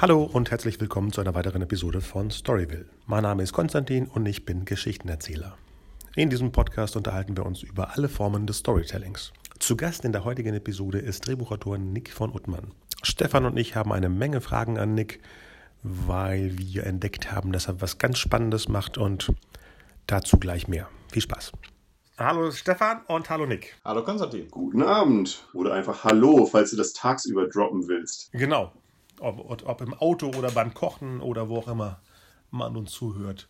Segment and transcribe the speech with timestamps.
[0.00, 2.86] Hallo und herzlich willkommen zu einer weiteren Episode von Storyville.
[3.04, 5.58] Mein Name ist Konstantin und ich bin Geschichtenerzähler.
[6.16, 9.30] In diesem Podcast unterhalten wir uns über alle Formen des Storytellings.
[9.58, 12.72] Zu Gast in der heutigen Episode ist Drehbuchautor Nick von Uttmann.
[13.02, 15.20] Stefan und ich haben eine Menge Fragen an Nick,
[15.82, 19.30] weil wir entdeckt haben, dass er was ganz Spannendes macht und
[20.06, 20.88] dazu gleich mehr.
[21.12, 21.52] Viel Spaß.
[22.16, 23.76] Hallo Stefan und hallo Nick.
[23.84, 24.48] Hallo Konstantin.
[24.50, 25.46] Guten Abend.
[25.52, 28.32] Oder einfach Hallo, falls du das tagsüber droppen willst.
[28.32, 28.72] Genau
[29.20, 32.00] ob, ob im Auto oder beim Kochen oder wo auch immer
[32.50, 33.48] man uns zuhört.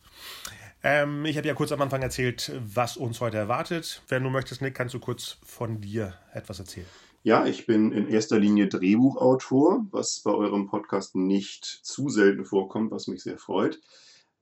[0.83, 4.03] Ähm, ich habe ja kurz am Anfang erzählt, was uns heute erwartet.
[4.09, 6.87] Wenn du möchtest, Nick, kannst du kurz von dir etwas erzählen.
[7.23, 12.93] Ja, ich bin in erster Linie Drehbuchautor, was bei eurem Podcast nicht zu selten vorkommt,
[12.93, 13.79] was mich sehr freut.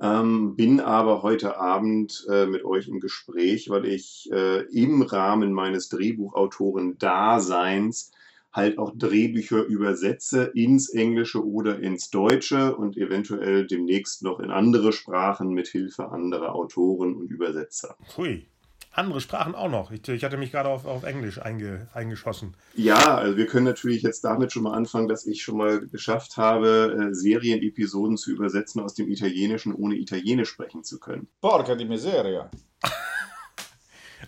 [0.01, 5.52] Ähm, bin aber heute Abend äh, mit euch im Gespräch, weil ich äh, im Rahmen
[5.52, 8.12] meines Drehbuchautoren-Daseins
[8.59, 14.92] halt auch Drehbücher übersetze ins Englische oder ins Deutsche und eventuell demnächst noch in andere
[14.92, 17.96] Sprachen mit Hilfe anderer Autoren und Übersetzer.
[18.16, 18.46] Hui.
[18.90, 19.92] Andere Sprachen auch noch.
[19.92, 22.56] Ich, ich hatte mich gerade auf, auf Englisch einge, eingeschossen.
[22.74, 26.37] Ja, also wir können natürlich jetzt damit schon mal anfangen, dass ich schon mal geschafft
[26.37, 31.28] habe, äh, Serienepisoden zu übersetzen aus dem Italienischen, ohne Italienisch sprechen zu können.
[31.40, 32.50] Porca di miseria.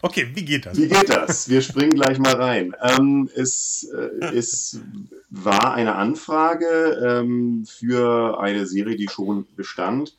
[0.03, 0.77] Okay, wie geht das?
[0.77, 1.49] Wie geht das?
[1.49, 2.75] Wir springen gleich mal rein.
[2.83, 4.81] Ähm, es, äh, es
[5.29, 10.17] war eine Anfrage ähm, für eine Serie, die schon bestand.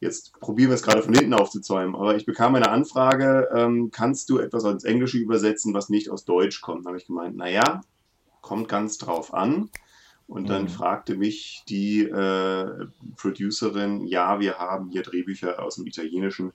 [0.00, 4.28] Jetzt probieren wir es gerade von hinten aufzuzäumen, aber ich bekam eine Anfrage, ähm, kannst
[4.28, 6.84] du etwas ins Englische übersetzen, was nicht aus Deutsch kommt?
[6.84, 7.80] Da habe ich gemeint, naja,
[8.42, 9.70] kommt ganz drauf an.
[10.26, 10.68] Und dann mhm.
[10.68, 16.52] fragte mich die äh, Producerin, ja, wir haben hier Drehbücher aus dem Italienischen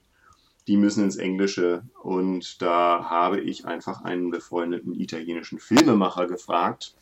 [0.70, 1.82] die müssen ins Englische.
[2.00, 6.94] Und da habe ich einfach einen befreundeten italienischen Filmemacher gefragt,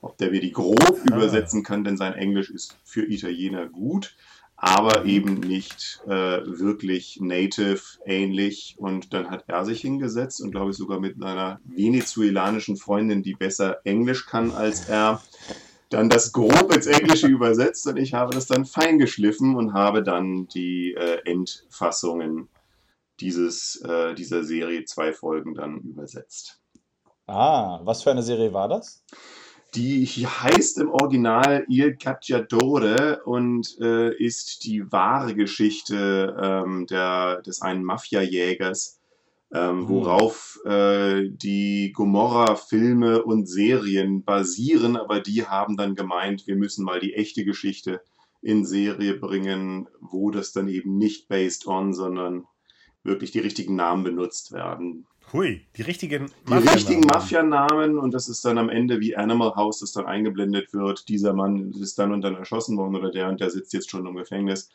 [0.00, 1.14] ob der mir die grob ah.
[1.14, 4.16] übersetzen kann, denn sein Englisch ist für Italiener gut,
[4.56, 8.76] aber eben nicht äh, wirklich native ähnlich.
[8.78, 13.34] Und dann hat er sich hingesetzt und glaube ich sogar mit einer venezuelanischen Freundin, die
[13.34, 15.20] besser Englisch kann als er,
[15.90, 20.02] dann das grob ins Englische übersetzt und ich habe das dann fein geschliffen und habe
[20.02, 22.48] dann die äh, Endfassungen
[23.20, 26.60] dieses, äh, dieser Serie zwei Folgen dann übersetzt.
[27.26, 29.04] Ah, was für eine Serie war das?
[29.74, 37.62] Die heißt im Original Il Cacciatore und äh, ist die wahre Geschichte ähm, der, des
[37.62, 38.98] einen Mafia-Jägers,
[39.54, 39.88] ähm, hm.
[39.88, 46.98] worauf äh, die Gomorra-Filme und Serien basieren, aber die haben dann gemeint, wir müssen mal
[46.98, 48.00] die echte Geschichte
[48.42, 52.44] in Serie bringen, wo das dann eben nicht based on, sondern
[53.02, 55.06] wirklich die richtigen Namen benutzt werden.
[55.32, 56.62] Hui, die richtigen Mafia-Namen.
[56.62, 60.72] Die richtigen Mafia-Namen und das ist dann am Ende wie Animal House, das dann eingeblendet
[60.72, 61.08] wird.
[61.08, 64.06] Dieser Mann ist dann und dann erschossen worden oder der und der sitzt jetzt schon
[64.06, 64.70] im Gefängnis.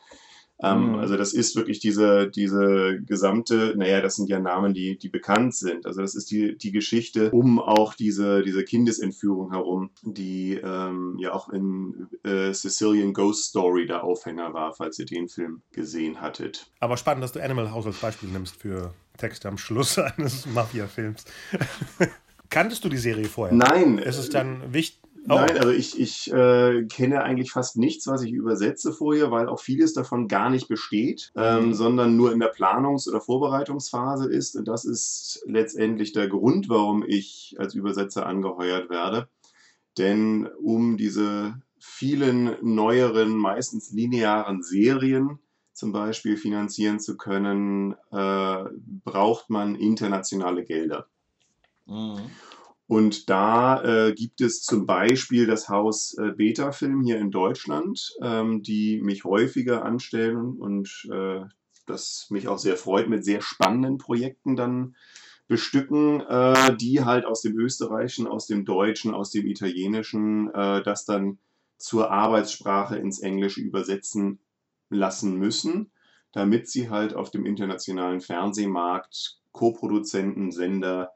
[0.61, 0.95] Ähm, mhm.
[0.95, 5.55] Also das ist wirklich diese, diese gesamte, naja, das sind ja Namen, die, die bekannt
[5.55, 5.85] sind.
[5.85, 11.33] Also das ist die, die Geschichte um auch diese, diese Kindesentführung herum, die ähm, ja
[11.33, 16.71] auch in äh, Sicilian Ghost Story der Aufhänger war, falls ihr den Film gesehen hattet.
[16.79, 21.25] Aber spannend, dass du Animal House als Beispiel nimmst für Texte am Schluss eines Mafia-Films.
[22.49, 23.55] Kanntest du die Serie vorher?
[23.55, 23.97] Nein.
[23.97, 25.04] Ist es dann wichtig?
[25.27, 25.35] Oh.
[25.35, 29.59] Nein, also ich, ich äh, kenne eigentlich fast nichts, was ich übersetze vorher, weil auch
[29.59, 31.73] vieles davon gar nicht besteht, ähm, mhm.
[31.73, 34.55] sondern nur in der Planungs- oder Vorbereitungsphase ist.
[34.55, 39.27] Und das ist letztendlich der Grund, warum ich als Übersetzer angeheuert werde.
[39.97, 45.39] Denn um diese vielen neueren, meistens linearen Serien
[45.73, 48.63] zum Beispiel finanzieren zu können, äh,
[49.03, 51.07] braucht man internationale Gelder.
[51.87, 52.29] Mhm.
[52.87, 58.13] Und da äh, gibt es zum Beispiel das Haus äh, Beta Film hier in Deutschland,
[58.21, 61.41] ähm, die mich häufiger anstellen und äh,
[61.87, 64.95] das mich auch sehr freut, mit sehr spannenden Projekten dann
[65.47, 71.05] bestücken, äh, die halt aus dem Österreichischen, aus dem Deutschen, aus dem Italienischen äh, das
[71.05, 71.39] dann
[71.77, 74.39] zur Arbeitssprache ins Englische übersetzen
[74.89, 75.91] lassen müssen,
[76.31, 81.14] damit sie halt auf dem internationalen Fernsehmarkt Co-Produzenten, Sender,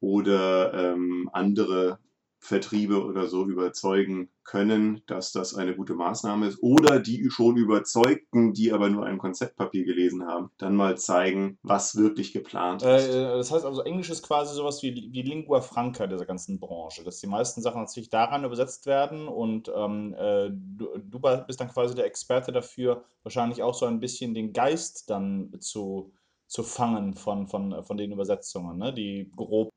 [0.00, 1.98] oder ähm, andere
[2.40, 8.54] Vertriebe oder so überzeugen können, dass das eine gute Maßnahme ist oder die schon überzeugten,
[8.54, 13.08] die aber nur ein Konzeptpapier gelesen haben, dann mal zeigen, was wirklich geplant ist.
[13.08, 17.04] Äh, das heißt also, Englisch ist quasi sowas wie, wie Lingua Franca dieser ganzen Branche,
[17.04, 21.68] dass die meisten Sachen natürlich daran übersetzt werden und ähm, äh, du, du, bist dann
[21.68, 26.12] quasi der Experte dafür, wahrscheinlich auch so ein bisschen den Geist dann zu,
[26.46, 28.94] zu fangen von, von, von den Übersetzungen, ne?
[28.94, 29.70] die grob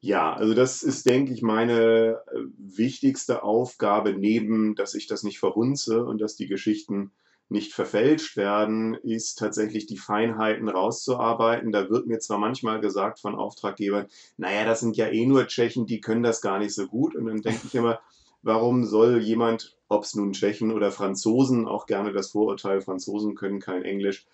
[0.00, 5.38] Ja, also das ist, denke ich, meine äh, wichtigste Aufgabe, neben, dass ich das nicht
[5.38, 7.12] verhunze und dass die Geschichten
[7.48, 11.70] nicht verfälscht werden, ist tatsächlich die Feinheiten rauszuarbeiten.
[11.70, 15.86] Da wird mir zwar manchmal gesagt von Auftraggebern, naja, das sind ja eh nur Tschechen,
[15.86, 17.14] die können das gar nicht so gut.
[17.14, 18.00] Und dann denke ich immer,
[18.42, 23.60] warum soll jemand, ob es nun Tschechen oder Franzosen, auch gerne das Vorurteil, Franzosen können
[23.60, 24.26] kein Englisch,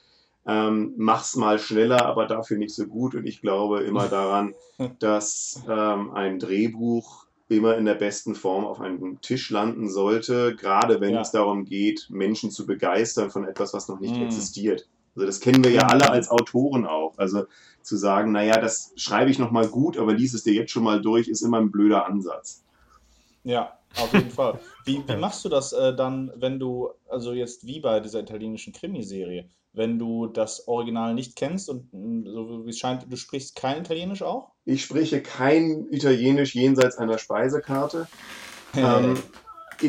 [0.48, 3.14] ähm, mach's mal schneller, aber dafür nicht so gut.
[3.14, 4.54] Und ich glaube immer daran,
[4.98, 11.00] dass ähm, ein Drehbuch immer in der besten Form auf einem Tisch landen sollte, gerade
[11.00, 11.20] wenn ja.
[11.20, 14.22] es darum geht, Menschen zu begeistern von etwas, was noch nicht mm.
[14.22, 14.86] existiert.
[15.14, 17.16] Also das kennen wir ja alle als Autoren auch.
[17.16, 17.44] Also
[17.82, 21.00] zu sagen, naja, das schreibe ich nochmal gut, aber lies es dir jetzt schon mal
[21.00, 22.64] durch, ist immer ein blöder Ansatz.
[23.44, 24.60] Ja, auf jeden Fall.
[24.84, 28.74] Wie, wie machst du das äh, dann, wenn du, also jetzt wie bei dieser italienischen
[28.74, 33.56] Krimiserie, wenn du das Original nicht kennst und mm, so wie es scheint, du sprichst
[33.56, 34.50] kein Italienisch auch?
[34.64, 38.08] Ich spreche kein Italienisch jenseits einer Speisekarte.
[38.76, 39.16] ähm,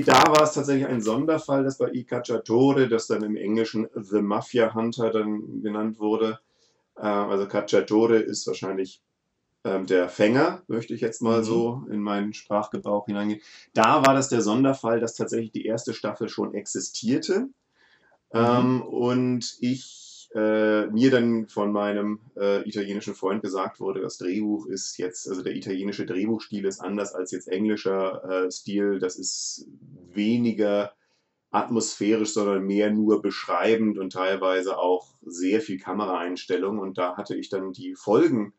[0.06, 4.22] da war es tatsächlich ein Sonderfall, das bei I Cacciatore, das dann im Englischen The
[4.22, 6.40] Mafia Hunter dann genannt wurde.
[6.96, 9.02] Äh, also Cacciatore ist wahrscheinlich
[9.66, 11.44] ähm, der Fänger, möchte ich jetzt mal mhm.
[11.44, 13.42] so in meinen Sprachgebrauch hineingehen.
[13.74, 17.50] Da war das der Sonderfall, dass tatsächlich die erste Staffel schon existierte.
[18.34, 18.40] Mhm.
[18.40, 24.68] Ähm, und ich äh, mir dann von meinem äh, italienischen Freund gesagt wurde, das Drehbuch
[24.68, 29.00] ist jetzt, also der italienische Drehbuchstil ist anders als jetzt englischer äh, Stil.
[29.00, 29.68] Das ist
[30.14, 30.94] weniger
[31.52, 36.78] atmosphärisch, sondern mehr nur beschreibend und teilweise auch sehr viel Kameraeinstellung.
[36.78, 38.54] Und da hatte ich dann die Folgen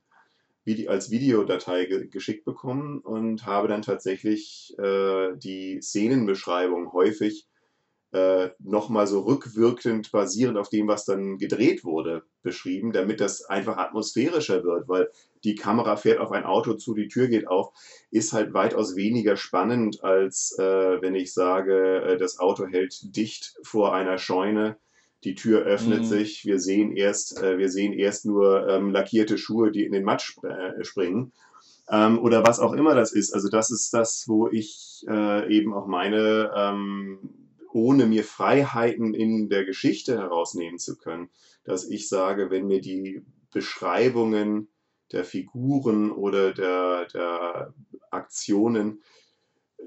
[0.86, 7.48] als Videodatei ge geschickt bekommen und habe dann tatsächlich äh, die Szenenbeschreibung häufig
[8.12, 13.76] äh, nochmal so rückwirkend basierend auf dem, was dann gedreht wurde, beschrieben, damit das einfach
[13.76, 15.10] atmosphärischer wird, weil
[15.44, 17.72] die Kamera fährt auf ein Auto zu, die Tür geht auf,
[18.10, 23.54] ist halt weitaus weniger spannend, als äh, wenn ich sage, äh, das Auto hält dicht
[23.62, 24.76] vor einer Scheune,
[25.24, 26.06] die Tür öffnet mhm.
[26.06, 30.04] sich, wir sehen erst, äh, wir sehen erst nur ähm, lackierte Schuhe, die in den
[30.04, 31.32] Matsch äh, springen.
[31.90, 33.34] Ähm, oder was auch immer das ist.
[33.34, 37.39] Also das ist das, wo ich äh, eben auch meine ähm,
[37.72, 41.30] ohne mir Freiheiten in der Geschichte herausnehmen zu können,
[41.64, 43.22] dass ich sage, wenn mir die
[43.52, 44.68] Beschreibungen
[45.12, 47.74] der Figuren oder der, der
[48.10, 49.02] Aktionen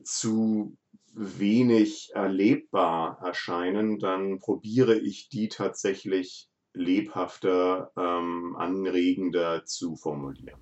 [0.03, 0.77] zu
[1.13, 10.59] wenig erlebbar erscheinen, dann probiere ich die tatsächlich lebhafter, ähm, anregender zu formulieren.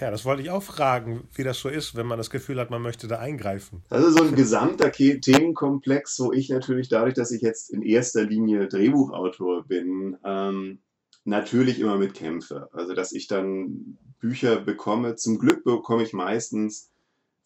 [0.00, 2.70] Ja, das wollte ich auch fragen, wie das so ist, wenn man das Gefühl hat,
[2.70, 3.82] man möchte da eingreifen.
[3.90, 8.66] Ist so ein gesamter Themenkomplex, wo ich natürlich dadurch, dass ich jetzt in erster Linie
[8.66, 10.80] Drehbuchautor bin, ähm,
[11.24, 12.68] natürlich immer mit kämpfe.
[12.72, 15.16] Also, dass ich dann Bücher bekomme.
[15.16, 16.90] Zum Glück bekomme ich meistens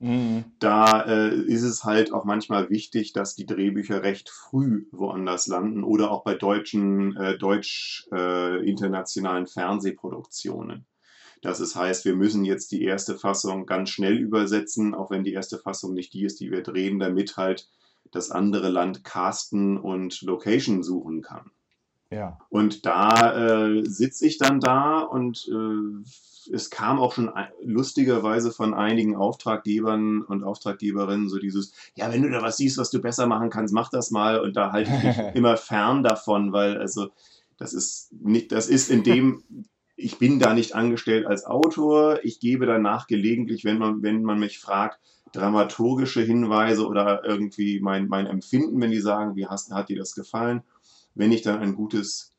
[0.00, 0.42] Mhm.
[0.58, 5.84] Da äh, ist es halt auch manchmal wichtig, dass die Drehbücher recht früh woanders landen
[5.84, 10.84] oder auch bei deutschen, äh, deutsch-internationalen äh, Fernsehproduktionen.
[11.42, 15.32] Das ist, heißt, wir müssen jetzt die erste Fassung ganz schnell übersetzen, auch wenn die
[15.32, 17.68] erste Fassung nicht die ist, die wir drehen, damit halt
[18.12, 21.50] das andere Land casten und Location suchen kann.
[22.10, 22.38] Ja.
[22.48, 27.30] Und da äh, sitze ich dann da und äh, es kam auch schon
[27.62, 32.90] lustigerweise von einigen Auftraggebern und Auftraggeberinnen so dieses, ja, wenn du da was siehst, was
[32.90, 34.40] du besser machen kannst, mach das mal.
[34.40, 37.10] Und da halte ich mich immer fern davon, weil also
[37.56, 39.42] das ist nicht, das ist in dem,
[40.02, 42.20] ich bin da nicht angestellt als Autor.
[42.24, 45.00] Ich gebe danach gelegentlich, wenn man, wenn man mich fragt,
[45.32, 50.14] dramaturgische Hinweise oder irgendwie mein, mein Empfinden, wenn die sagen, wie hast, hat dir das
[50.14, 50.62] gefallen?
[51.14, 52.34] Wenn ich dann ein gutes,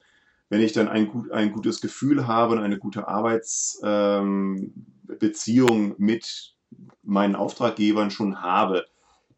[0.49, 6.55] wenn ich dann ein, gut, ein gutes Gefühl habe und eine gute Arbeitsbeziehung ähm, mit
[7.01, 8.85] meinen Auftraggebern schon habe,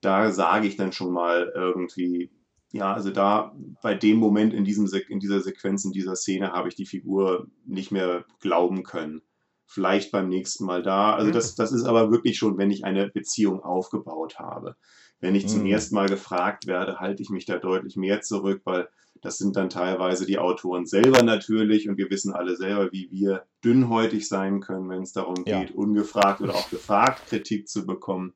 [0.02, 2.30] da sage ich dann schon mal irgendwie,
[2.76, 6.68] ja, also da bei dem Moment in, diesem, in dieser Sequenz, in dieser Szene habe
[6.68, 9.22] ich die Figur nicht mehr glauben können.
[9.66, 11.16] Vielleicht beim nächsten Mal da.
[11.16, 14.76] Also das, das ist aber wirklich schon, wenn ich eine Beziehung aufgebaut habe.
[15.22, 15.68] Wenn ich zum mhm.
[15.68, 18.90] ersten Mal gefragt werde, halte ich mich da deutlich mehr zurück, weil
[19.22, 23.46] das sind dann teilweise die Autoren selber natürlich und wir wissen alle selber, wie wir
[23.64, 25.76] dünnhäutig sein können, wenn es darum geht, ja.
[25.76, 28.34] ungefragt oder auch gefragt Kritik zu bekommen.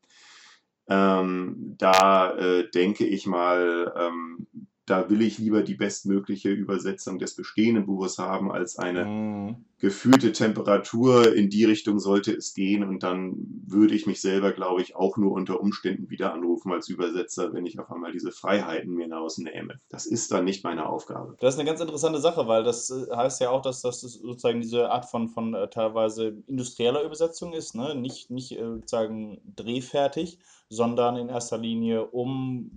[0.89, 4.48] Ähm, da äh, denke ich mal, ähm,
[4.86, 9.65] da will ich lieber die bestmögliche Übersetzung des bestehenden Buches haben, als eine mm.
[9.79, 11.33] Gefühlte Temperatur.
[11.33, 15.17] In die Richtung sollte es gehen und dann würde ich mich selber, glaube ich, auch
[15.17, 19.79] nur unter Umständen wieder anrufen als Übersetzer, wenn ich auf einmal diese Freiheiten mir hinausnehme.
[19.89, 21.36] Das ist dann nicht meine Aufgabe.
[21.39, 24.62] Das ist eine ganz interessante Sache, weil das äh, heißt ja auch, dass das sozusagen
[24.62, 27.95] diese Art von, von äh, teilweise industrieller Übersetzung ist, ne?
[27.95, 30.39] nicht, nicht äh, sozusagen drehfertig
[30.71, 32.69] sondern in erster Linie, um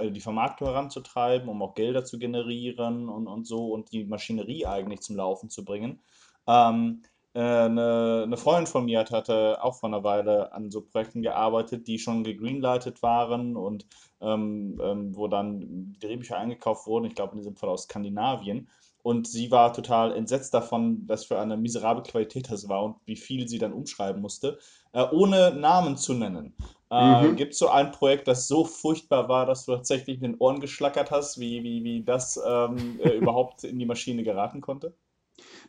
[0.00, 5.00] die Vermarktung heranzutreiben, um auch Gelder zu generieren und, und so und die Maschinerie eigentlich
[5.00, 6.00] zum Laufen zu bringen.
[6.46, 7.02] Ähm,
[7.34, 11.22] äh, eine, eine, Freundin von mir hat, hatte auch vor einer Weile an so Projekten
[11.22, 13.86] gearbeitet, die schon gegreenlightet waren und
[14.20, 18.68] ähm, ähm, wo dann Drehbücher eingekauft wurden, ich glaube in diesem Fall aus Skandinavien.
[19.02, 23.16] Und sie war total entsetzt davon, was für eine miserable Qualität das war und wie
[23.16, 24.58] viel sie dann umschreiben musste,
[24.92, 26.54] äh, ohne Namen zu nennen.
[26.88, 27.36] Äh, mhm.
[27.36, 30.60] Gibt es so ein Projekt, das so furchtbar war, dass du tatsächlich in den Ohren
[30.60, 34.94] geschlackert hast, wie, wie, wie das ähm, äh, überhaupt in die Maschine geraten konnte?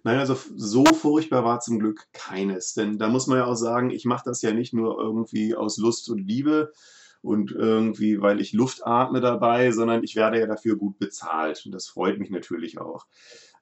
[0.04, 2.74] Nein, also so furchtbar war zum Glück keines.
[2.74, 5.78] Denn da muss man ja auch sagen, ich mache das ja nicht nur irgendwie aus
[5.78, 6.74] Lust und Liebe
[7.22, 11.64] und irgendwie, weil ich Luft atme dabei, sondern ich werde ja dafür gut bezahlt.
[11.66, 13.08] Und das freut mich natürlich auch.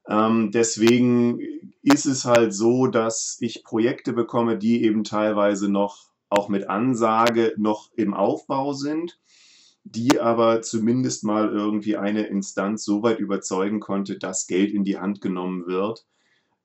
[0.07, 1.39] Ähm, deswegen
[1.83, 7.53] ist es halt so, dass ich Projekte bekomme, die eben teilweise noch auch mit Ansage
[7.57, 9.19] noch im Aufbau sind,
[9.83, 14.98] die aber zumindest mal irgendwie eine Instanz so weit überzeugen konnte, dass Geld in die
[14.98, 16.07] Hand genommen wird,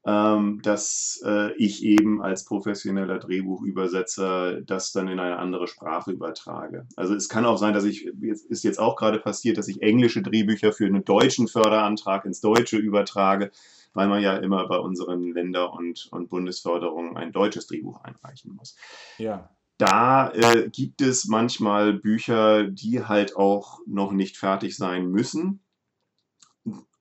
[0.06, 6.86] dass äh, ich eben als professioneller Drehbuchübersetzer das dann in eine andere Sprache übertrage.
[6.94, 10.22] Also es kann auch sein, dass ich, ist jetzt auch gerade passiert, dass ich englische
[10.22, 13.50] Drehbücher für einen deutschen Förderantrag ins Deutsche übertrage,
[13.94, 18.76] weil man ja immer bei unseren Länder- und, und Bundesförderungen ein deutsches Drehbuch einreichen muss.
[19.18, 25.60] Ja da äh, gibt es manchmal Bücher, die halt auch noch nicht fertig sein müssen.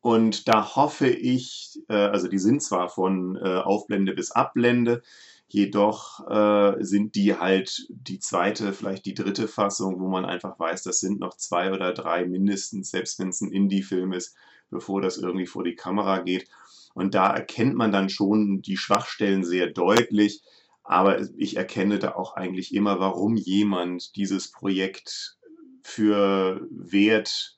[0.06, 5.02] Und da hoffe ich, äh, also die sind zwar von äh, Aufblende bis Abblende,
[5.48, 10.84] jedoch äh, sind die halt die zweite, vielleicht die dritte Fassung, wo man einfach weiß,
[10.84, 14.36] das sind noch zwei oder drei mindestens, selbst wenn es ein Indie-Film ist,
[14.70, 16.50] bevor das irgendwie vor die Kamera geht.
[16.94, 20.44] Und da erkennt man dann schon die Schwachstellen sehr deutlich
[20.88, 25.36] aber ich erkenne da auch eigentlich immer, warum jemand dieses Projekt
[25.82, 27.56] für wert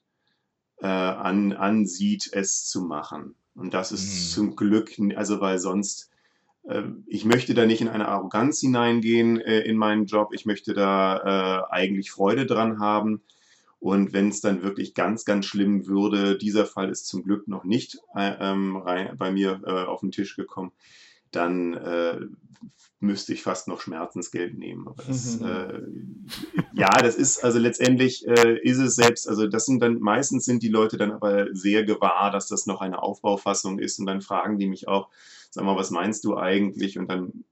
[0.81, 3.35] äh, an, ansieht, es zu machen.
[3.55, 4.33] Und das ist mhm.
[4.33, 6.11] zum Glück, also weil sonst,
[6.63, 10.29] äh, ich möchte da nicht in eine Arroganz hineingehen äh, in meinen Job.
[10.33, 13.21] Ich möchte da äh, eigentlich Freude dran haben.
[13.79, 17.63] Und wenn es dann wirklich ganz, ganz schlimm würde, dieser Fall ist zum Glück noch
[17.63, 20.71] nicht äh, ähm, rein, bei mir äh, auf den Tisch gekommen,
[21.31, 22.19] dann äh,
[22.99, 24.87] müsste ich fast noch Schmerzensgeld nehmen.
[25.05, 25.81] Das, äh,
[26.73, 30.63] ja, das ist also letztendlich äh, ist es selbst, also das sind dann meistens sind
[30.63, 34.57] die Leute dann aber sehr gewahr, dass das noch eine Aufbaufassung ist und dann fragen
[34.57, 35.09] die mich auch,
[35.51, 36.97] sag mal, was meinst du eigentlich?
[36.97, 37.43] Und dann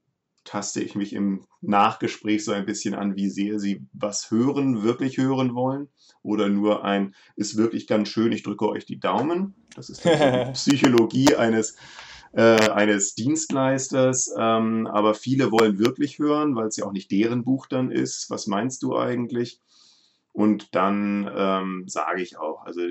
[0.44, 5.18] taste ich mich im Nachgespräch so ein bisschen an, wie sehr sie was hören, wirklich
[5.18, 5.88] hören wollen.
[6.22, 9.54] Oder nur ein, ist wirklich ganz schön, ich drücke euch die Daumen.
[9.74, 10.08] Das ist die
[10.52, 11.76] Psychologie eines
[12.36, 17.44] äh, eines Dienstleisters, ähm, aber viele wollen wirklich hören, weil es ja auch nicht deren
[17.44, 18.28] Buch dann ist.
[18.28, 19.62] Was meinst du eigentlich?
[20.32, 22.82] Und dann ähm, sage ich auch, also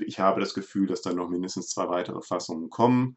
[0.00, 3.16] ich habe das Gefühl, dass dann noch mindestens zwei weitere Fassungen kommen.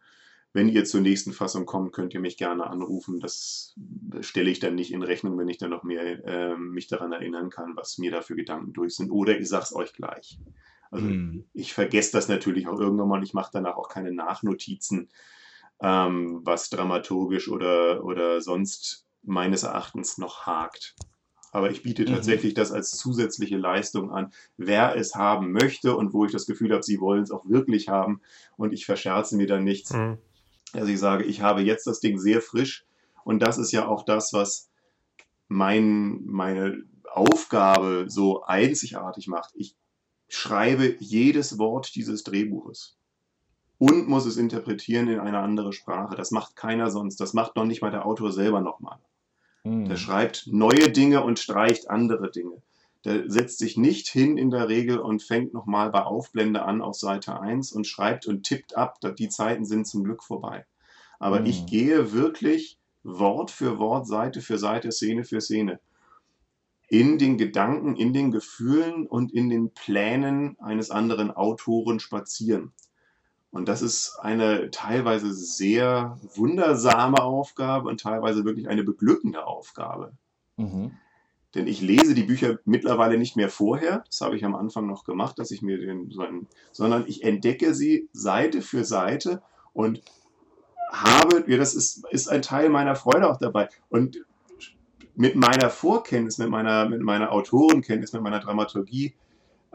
[0.53, 3.19] Wenn ihr zur nächsten Fassung kommt, könnt ihr mich gerne anrufen.
[3.19, 3.73] Das
[4.21, 7.49] stelle ich dann nicht in Rechnung, wenn ich dann noch mehr äh, mich daran erinnern
[7.49, 9.09] kann, was mir da für Gedanken durch sind.
[9.09, 10.37] Oder ich sage es euch gleich.
[10.91, 11.45] Also mm.
[11.53, 13.23] ich vergesse das natürlich auch irgendwann mal.
[13.23, 15.09] Ich mache danach auch keine Nachnotizen,
[15.81, 20.95] ähm, was dramaturgisch oder, oder sonst meines Erachtens noch hakt.
[21.51, 22.07] Aber ich biete mhm.
[22.07, 22.57] tatsächlich mhm.
[22.57, 26.83] das als zusätzliche Leistung an, wer es haben möchte und wo ich das Gefühl habe,
[26.83, 28.21] sie wollen es auch wirklich haben
[28.57, 29.93] und ich verscherze mir dann nichts.
[29.93, 30.17] Mhm.
[30.73, 32.85] Also ich sage, ich habe jetzt das Ding sehr frisch
[33.23, 34.69] und das ist ja auch das, was
[35.47, 39.51] mein, meine Aufgabe so einzigartig macht.
[39.55, 39.75] Ich
[40.27, 42.97] schreibe jedes Wort dieses Drehbuches
[43.77, 46.15] und muss es interpretieren in eine andere Sprache.
[46.15, 47.19] Das macht keiner sonst.
[47.19, 48.97] Das macht noch nicht mal der Autor selber nochmal.
[49.63, 49.85] Hm.
[49.85, 52.61] Der schreibt neue Dinge und streicht andere Dinge.
[53.03, 56.95] Der setzt sich nicht hin in der Regel und fängt nochmal bei Aufblende an auf
[56.95, 58.97] Seite 1 und schreibt und tippt ab.
[59.17, 60.65] Die Zeiten sind zum Glück vorbei.
[61.19, 61.45] Aber mhm.
[61.45, 65.79] ich gehe wirklich Wort für Wort, Seite für Seite, Szene für Szene
[66.87, 72.73] in den Gedanken, in den Gefühlen und in den Plänen eines anderen Autoren spazieren.
[73.55, 80.11] Und das ist eine teilweise sehr wundersame Aufgabe und teilweise wirklich eine beglückende Aufgabe.
[80.57, 80.91] Mhm.
[81.53, 85.05] Denn ich lese die Bücher mittlerweile nicht mehr vorher, das habe ich am Anfang noch
[85.05, 86.13] gemacht, dass ich mir den,
[86.73, 90.01] sondern ich entdecke sie Seite für Seite und
[90.91, 93.69] habe, ja, das ist, ist ein Teil meiner Freude auch dabei.
[93.87, 94.19] Und
[95.15, 99.15] mit meiner Vorkenntnis, mit meiner, mit meiner Autorenkenntnis, mit meiner Dramaturgie,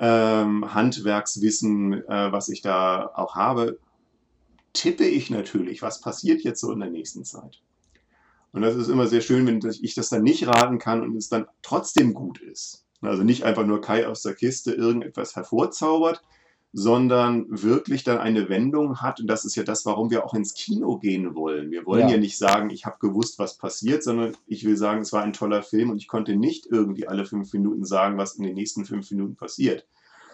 [0.00, 3.78] ähm, Handwerkswissen, äh, was ich da auch habe,
[4.72, 7.60] tippe ich natürlich, was passiert jetzt so in der nächsten Zeit.
[8.52, 11.28] Und das ist immer sehr schön, wenn ich das dann nicht raten kann und es
[11.28, 12.84] dann trotzdem gut ist.
[13.02, 16.22] Also nicht einfach nur Kai aus der Kiste irgendetwas hervorzaubert,
[16.72, 19.20] sondern wirklich dann eine Wendung hat.
[19.20, 21.70] Und das ist ja das, warum wir auch ins Kino gehen wollen.
[21.70, 25.00] Wir wollen ja, ja nicht sagen, ich habe gewusst, was passiert, sondern ich will sagen,
[25.00, 28.36] es war ein toller Film und ich konnte nicht irgendwie alle fünf Minuten sagen, was
[28.36, 29.86] in den nächsten fünf Minuten passiert.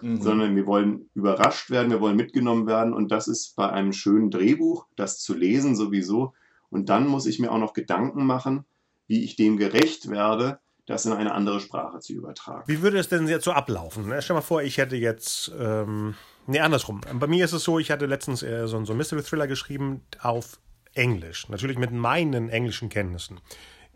[0.03, 0.21] Mhm.
[0.21, 2.93] Sondern wir wollen überrascht werden, wir wollen mitgenommen werden.
[2.93, 6.35] Und das ist bei einem schönen Drehbuch, das zu lesen sowieso.
[6.69, 8.67] Und dann muss ich mir auch noch Gedanken machen,
[9.07, 12.65] wie ich dem gerecht werde, das in eine andere Sprache zu übertragen.
[12.67, 14.13] Wie würde es denn jetzt so ablaufen?
[14.21, 16.15] Stell mal vor, ich hätte jetzt, ähm,
[16.47, 17.01] nee, andersrum.
[17.15, 20.61] Bei mir ist es so, ich hatte letztens äh, so, so einen Mystery-Thriller geschrieben auf
[20.95, 21.49] Englisch.
[21.49, 23.41] Natürlich mit meinen englischen Kenntnissen.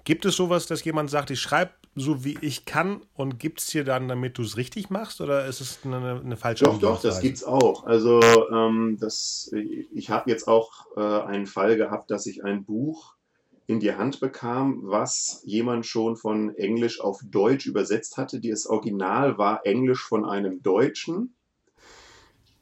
[0.05, 3.67] Gibt es sowas, dass jemand sagt, ich schreibe so wie ich kann und gibt es
[3.67, 7.01] dir dann, damit du es richtig machst oder ist es eine, eine falsche Doch, doch,
[7.01, 7.85] das gibt es auch.
[7.85, 8.21] Also
[8.53, 9.53] ähm, das,
[9.93, 13.17] ich habe jetzt auch äh, einen Fall gehabt, dass ich ein Buch
[13.71, 18.41] in die Hand bekam, was jemand schon von Englisch auf Deutsch übersetzt hatte.
[18.41, 21.37] Das Original war Englisch von einem Deutschen.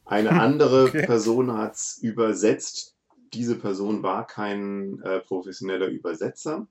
[0.05, 1.07] Eine andere okay.
[1.07, 2.95] Person hat es übersetzt.
[3.33, 6.67] Diese Person war kein äh, professioneller Übersetzer.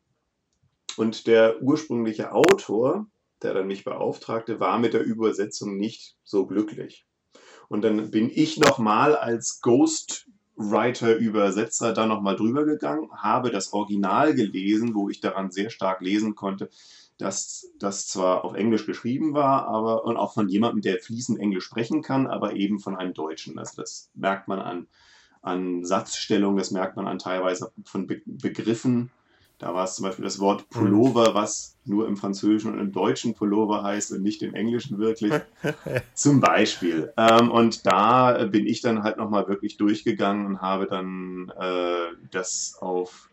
[0.98, 3.08] Und der ursprüngliche Autor,
[3.42, 7.08] der dann mich beauftragte, war mit der Übersetzung nicht so glücklich.
[7.70, 10.27] Und dann bin ich nochmal als Ghost
[10.58, 16.02] Writer, Übersetzer da nochmal drüber gegangen, habe das Original gelesen, wo ich daran sehr stark
[16.02, 16.70] lesen konnte,
[17.18, 21.66] dass das zwar auf Englisch geschrieben war, aber und auch von jemandem, der fließend Englisch
[21.66, 23.58] sprechen kann, aber eben von einem Deutschen.
[23.60, 24.88] Also das merkt man an,
[25.42, 29.12] an Satzstellung, das merkt man an teilweise von Be Begriffen,
[29.60, 33.34] da war es zum Beispiel das Wort Pullover, was nur im Französischen und im Deutschen
[33.34, 35.34] Pullover heißt und nicht im Englischen wirklich.
[36.14, 37.12] zum Beispiel.
[37.18, 42.78] Ähm, und da bin ich dann halt nochmal wirklich durchgegangen und habe dann äh, das
[42.80, 43.30] auf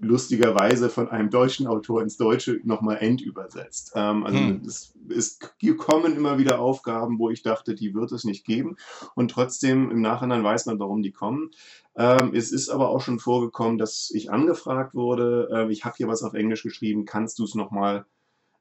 [0.00, 3.92] lustigerweise von einem deutschen Autor ins Deutsche nochmal endübersetzt.
[3.94, 4.62] Ähm, also hm.
[4.66, 5.38] es, es
[5.78, 8.76] kommen immer wieder Aufgaben, wo ich dachte, die wird es nicht geben.
[9.14, 11.50] Und trotzdem im Nachhinein weiß man, warum die kommen.
[11.94, 16.08] Ähm, es ist aber auch schon vorgekommen, dass ich angefragt wurde, äh, ich habe hier
[16.08, 18.06] was auf Englisch geschrieben, kannst du es nochmal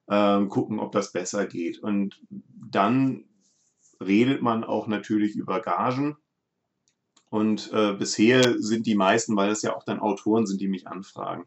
[0.09, 1.79] ähm, gucken, ob das besser geht.
[1.79, 3.25] Und dann
[4.01, 6.17] redet man auch natürlich über Gagen.
[7.31, 10.85] Und äh, bisher sind die meisten, weil es ja auch dann Autoren sind, die mich
[10.85, 11.45] anfragen.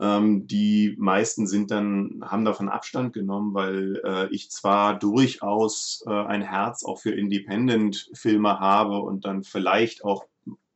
[0.00, 6.10] Ähm, die meisten sind dann, haben davon Abstand genommen, weil äh, ich zwar durchaus äh,
[6.10, 10.24] ein Herz auch für Independent-Filme habe und dann vielleicht auch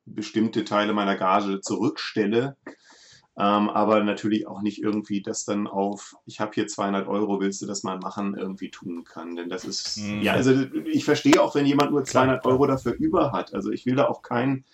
[0.05, 2.59] bestimmte Teile meiner Gage zurückstelle,
[3.41, 7.63] ähm, aber natürlich auch nicht irgendwie das dann auf, ich habe hier 200 Euro, willst
[7.63, 9.35] du das mal machen, irgendwie tun kann.
[9.35, 10.21] Denn das ist, mhm.
[10.21, 10.53] ja, also
[10.85, 13.55] ich verstehe auch, wenn jemand nur 200 Euro dafür über hat.
[13.55, 14.65] Also ich will da auch keinen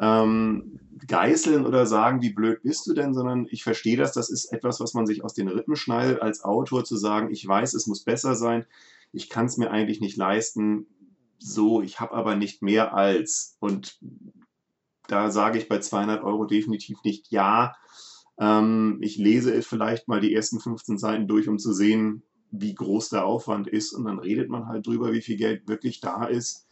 [0.00, 4.46] ähm, geißeln oder sagen, wie blöd bist du denn, sondern ich verstehe das, das ist
[4.46, 7.86] etwas, was man sich aus den Rippen schneidet, als Autor zu sagen, ich weiß, es
[7.86, 8.66] muss besser sein,
[9.12, 10.86] ich kann es mir eigentlich nicht leisten,
[11.38, 13.56] so, ich habe aber nicht mehr als.
[13.60, 13.98] Und
[15.10, 17.74] da sage ich bei 200 Euro definitiv nicht ja.
[18.38, 23.10] Ähm, ich lese vielleicht mal die ersten 15 Seiten durch, um zu sehen, wie groß
[23.10, 23.92] der Aufwand ist.
[23.92, 26.66] Und dann redet man halt drüber, wie viel Geld wirklich da ist.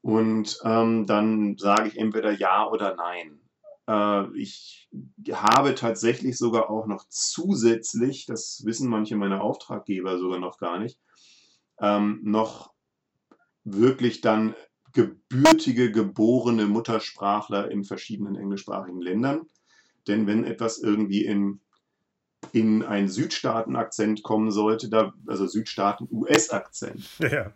[0.00, 3.40] Und ähm, dann sage ich entweder ja oder nein.
[3.88, 4.88] Äh, ich
[5.32, 11.00] habe tatsächlich sogar auch noch zusätzlich, das wissen manche meiner Auftraggeber sogar noch gar nicht,
[11.80, 12.72] ähm, noch
[13.64, 14.54] wirklich dann
[14.96, 19.42] gebürtige, geborene Muttersprachler in verschiedenen englischsprachigen Ländern.
[20.08, 21.60] Denn wenn etwas irgendwie in,
[22.52, 27.52] in einen Südstaaten-Akzent kommen sollte, da, also Südstaaten-US-Akzent, ja.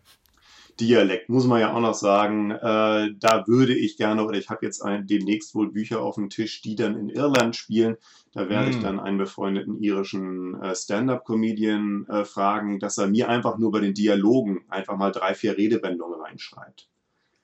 [0.78, 4.64] Dialekt, muss man ja auch noch sagen, äh, da würde ich gerne, oder ich habe
[4.64, 7.96] jetzt ein, demnächst wohl Bücher auf dem Tisch, die dann in Irland spielen.
[8.32, 8.70] Da werde mm.
[8.70, 8.82] ich hm.
[8.82, 13.94] dann einen befreundeten irischen äh, Stand-up-Comedian äh, fragen, dass er mir einfach nur bei den
[13.94, 16.90] Dialogen einfach mal drei, vier Redewendungen reinschreibt.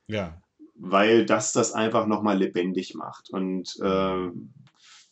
[0.09, 0.41] Ja.
[0.75, 3.31] Weil das das einfach nochmal lebendig macht.
[3.31, 4.31] Und äh,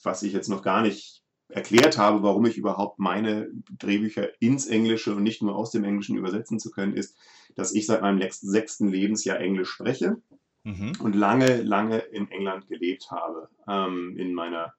[0.02, 5.14] was ich jetzt noch gar nicht erklärt habe, warum ich überhaupt meine Drehbücher ins Englische
[5.14, 7.16] und nicht nur aus dem Englischen übersetzen zu können, ist,
[7.54, 10.16] dass ich seit meinem sechsten Lebensjahr Englisch spreche
[10.64, 10.92] mhm.
[11.00, 13.48] und lange, lange in England gelebt habe.
[13.68, 14.74] Ähm, in meiner,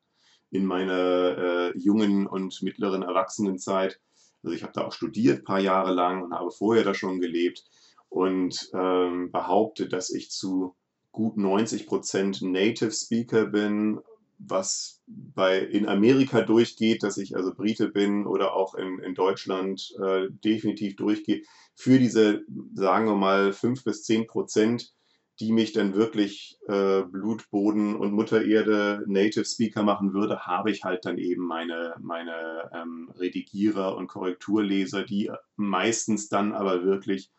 [0.51, 3.99] in meiner äh, jungen und mittleren Erwachsenenzeit.
[4.43, 7.19] Also ich habe da auch studiert, ein paar Jahre lang und habe vorher da schon
[7.19, 7.63] gelebt
[8.09, 10.75] und ähm, behaupte, dass ich zu
[11.11, 13.99] gut 90 Prozent Native Speaker bin
[14.37, 19.93] was bei, in Amerika durchgeht, dass ich also Brite bin oder auch in, in Deutschland
[20.03, 24.93] äh, definitiv durchgeht, für diese, sagen wir mal, 5 bis 10 Prozent,
[25.39, 30.71] die mich dann wirklich äh, Blut, Boden und Mutter Erde Native Speaker machen würde, habe
[30.71, 37.31] ich halt dann eben meine, meine ähm, Redigierer und Korrekturleser, die meistens dann aber wirklich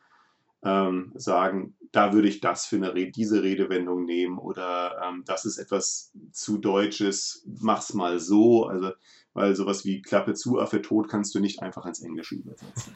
[0.66, 5.44] ähm, sagen, da würde ich das für eine Rede, diese Redewendung nehmen oder ähm, das
[5.44, 8.66] ist etwas zu Deutsches, mach's mal so.
[8.66, 8.90] Also,
[9.32, 12.86] weil sowas wie Klappe zu, Affe tot kannst du nicht einfach ins Englische übersetzen.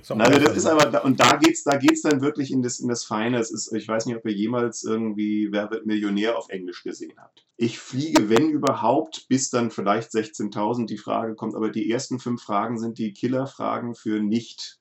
[0.07, 3.03] also das ist aber, und da geht's, da geht's dann wirklich in das, in das
[3.03, 3.39] Feine.
[3.39, 7.13] Es ist, ich weiß nicht, ob ihr jemals irgendwie Wer wird Millionär auf Englisch gesehen
[7.17, 7.43] habt.
[7.57, 12.43] Ich fliege, wenn überhaupt, bis dann vielleicht 16.000 die Frage kommt, aber die ersten fünf
[12.43, 14.80] Fragen sind die Killerfragen für nicht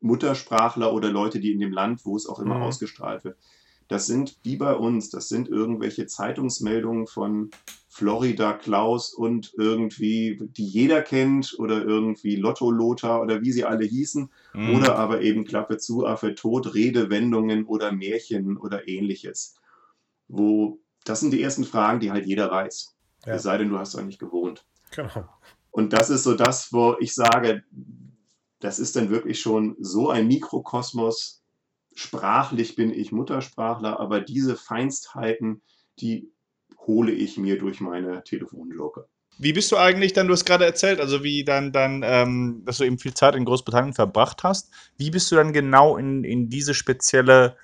[0.00, 2.62] Muttersprachler oder Leute, die in dem Land, wo es auch immer mhm.
[2.62, 3.38] ausgestrahlt wird.
[3.88, 7.50] Das sind wie bei uns, das sind irgendwelche Zeitungsmeldungen von
[7.88, 13.86] Florida Klaus und irgendwie, die jeder kennt oder irgendwie Lotto Lothar oder wie sie alle
[13.86, 14.74] hießen mhm.
[14.74, 19.54] oder aber eben Klappe zu, Affe tot, Redewendungen oder Märchen oder ähnliches.
[20.28, 22.96] Wo, das sind die ersten Fragen, die halt jeder weiß.
[23.24, 23.34] Ja.
[23.34, 24.66] Es sei denn, du hast da nicht gewohnt.
[24.94, 25.28] Genau.
[25.70, 27.62] Und das ist so das, wo ich sage,
[28.60, 31.42] das ist dann wirklich schon so ein Mikrokosmos.
[31.94, 35.62] Sprachlich bin ich Muttersprachler, aber diese Feinstheiten,
[35.98, 36.30] die
[36.86, 39.08] hole ich mir durch meine Telefonjoker.
[39.38, 42.78] Wie bist du eigentlich dann, du hast gerade erzählt, also wie dann, dann ähm, dass
[42.78, 44.70] du eben viel Zeit in Großbritannien verbracht hast.
[44.96, 47.56] Wie bist du dann genau in, in diese spezielle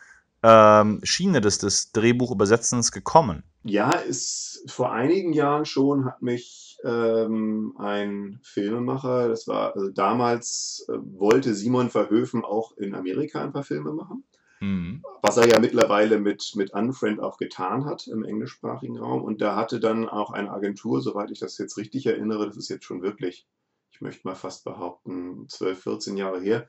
[0.43, 3.43] ähm, Schiene des, des Drehbuchübersetzens gekommen?
[3.65, 10.87] Ja, ist vor einigen Jahren schon hat mich ähm, ein Filmemacher, das war, also damals
[10.89, 14.25] äh, wollte Simon Verhöfen auch in Amerika ein paar Filme machen.
[14.61, 15.03] Mhm.
[15.23, 19.23] Was er ja mittlerweile mit, mit Unfriend auch getan hat im englischsprachigen Raum.
[19.23, 22.69] Und da hatte dann auch eine Agentur, soweit ich das jetzt richtig erinnere, das ist
[22.69, 23.47] jetzt schon wirklich,
[23.91, 26.69] ich möchte mal fast behaupten, 12, 14 Jahre her.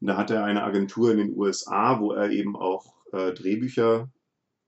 [0.00, 4.08] Und da hatte er eine Agentur in den USA, wo er eben auch äh, Drehbücher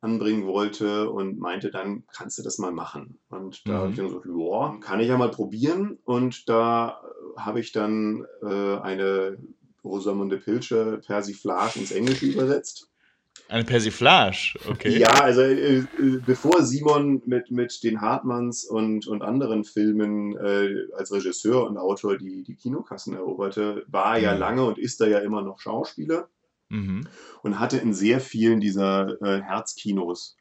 [0.06, 3.18] anbringen wollte und meinte dann, kannst du das mal machen?
[3.28, 3.76] Und da mhm.
[3.78, 5.98] habe ich dann gesagt, ja, kann ich ja mal probieren.
[6.04, 7.00] Und da
[7.36, 9.36] habe ich dann äh, eine
[9.82, 12.88] Rosamunde Pilcher Persiflage ins Englische übersetzt.
[13.48, 14.98] Eine Persiflage, okay.
[14.98, 15.84] Ja, also äh, äh,
[16.24, 22.16] bevor Simon mit, mit den Hartmanns und, und anderen Filmen äh, als Regisseur und Autor
[22.16, 24.40] die, die Kinokassen eroberte, war er ja mhm.
[24.40, 26.28] lange und ist er ja immer noch Schauspieler.
[26.68, 27.08] Mhm.
[27.42, 30.36] Und hatte in sehr vielen dieser äh, Herzkinos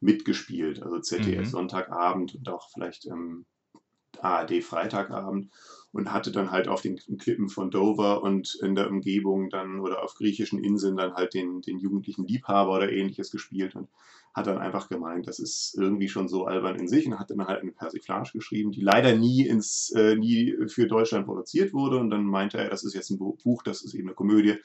[0.00, 0.82] mitgespielt.
[0.82, 1.44] Also ZDF mhm.
[1.44, 3.46] Sonntagabend und auch vielleicht ähm,
[4.20, 5.50] ARD Freitagabend.
[5.92, 10.04] Und hatte dann halt auf den Klippen von Dover und in der Umgebung dann oder
[10.04, 13.88] auf griechischen Inseln dann halt den, den jugendlichen Liebhaber oder ähnliches gespielt und
[14.32, 17.44] hat dann einfach gemeint, das ist irgendwie schon so albern in sich und hat dann
[17.44, 21.96] halt eine Persiflage geschrieben, die leider nie ins, äh, nie für Deutschland produziert wurde.
[21.96, 24.58] Und dann meinte er, das ist jetzt ein Buch, das ist eben eine Komödie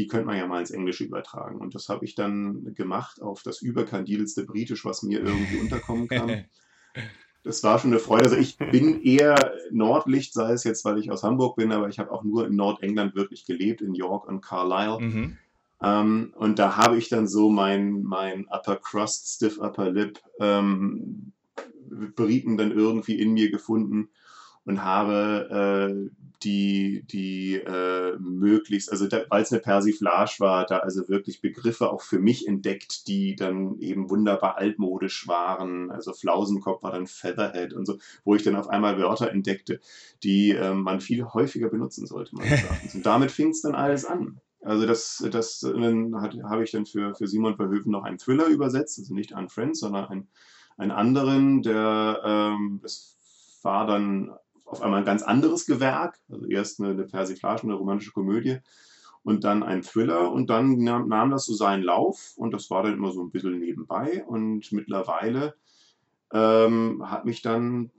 [0.00, 1.60] die könnte man ja mal ins Englische übertragen.
[1.60, 6.44] Und das habe ich dann gemacht auf das überkandidelste Britisch, was mir irgendwie unterkommen kann.
[7.42, 8.24] Das war schon eine Freude.
[8.24, 11.98] Also ich bin eher Nordlicht, sei es jetzt, weil ich aus Hamburg bin, aber ich
[11.98, 15.00] habe auch nur in Nordengland wirklich gelebt, in York und Carlisle.
[15.00, 15.38] Mhm.
[15.82, 21.32] Ähm, und da habe ich dann so mein, mein Upper Crust, Stiff Upper Lip ähm,
[22.14, 24.10] Briten dann irgendwie in mir gefunden
[24.64, 26.10] und habe äh,
[26.42, 32.02] die, die äh, möglichst, also weil es eine Persiflage war, da also wirklich Begriffe auch
[32.02, 35.90] für mich entdeckt, die dann eben wunderbar altmodisch waren.
[35.90, 39.80] Also Flausenkopf war dann Featherhead und so, wo ich dann auf einmal Wörter entdeckte,
[40.22, 42.36] die äh, man viel häufiger benutzen sollte.
[42.94, 44.40] und damit fing es dann alles an.
[44.62, 49.14] Also das, das habe ich dann für, für Simon Verhöfen noch einen Thriller übersetzt, also
[49.14, 50.28] nicht an Friends, sondern einen,
[50.76, 53.16] einen anderen, der ähm, es
[53.62, 54.32] war dann
[54.70, 58.58] auf einmal ein ganz anderes Gewerk, also erst eine, eine Persiflage, eine romantische Komödie
[59.24, 60.30] und dann ein Thriller.
[60.30, 63.30] Und dann nahm, nahm, das so seinen Lauf und das war dann immer so ein
[63.30, 64.24] bisschen nebenbei.
[64.24, 65.54] Und mittlerweile
[66.32, 67.90] ähm, hat mich dann,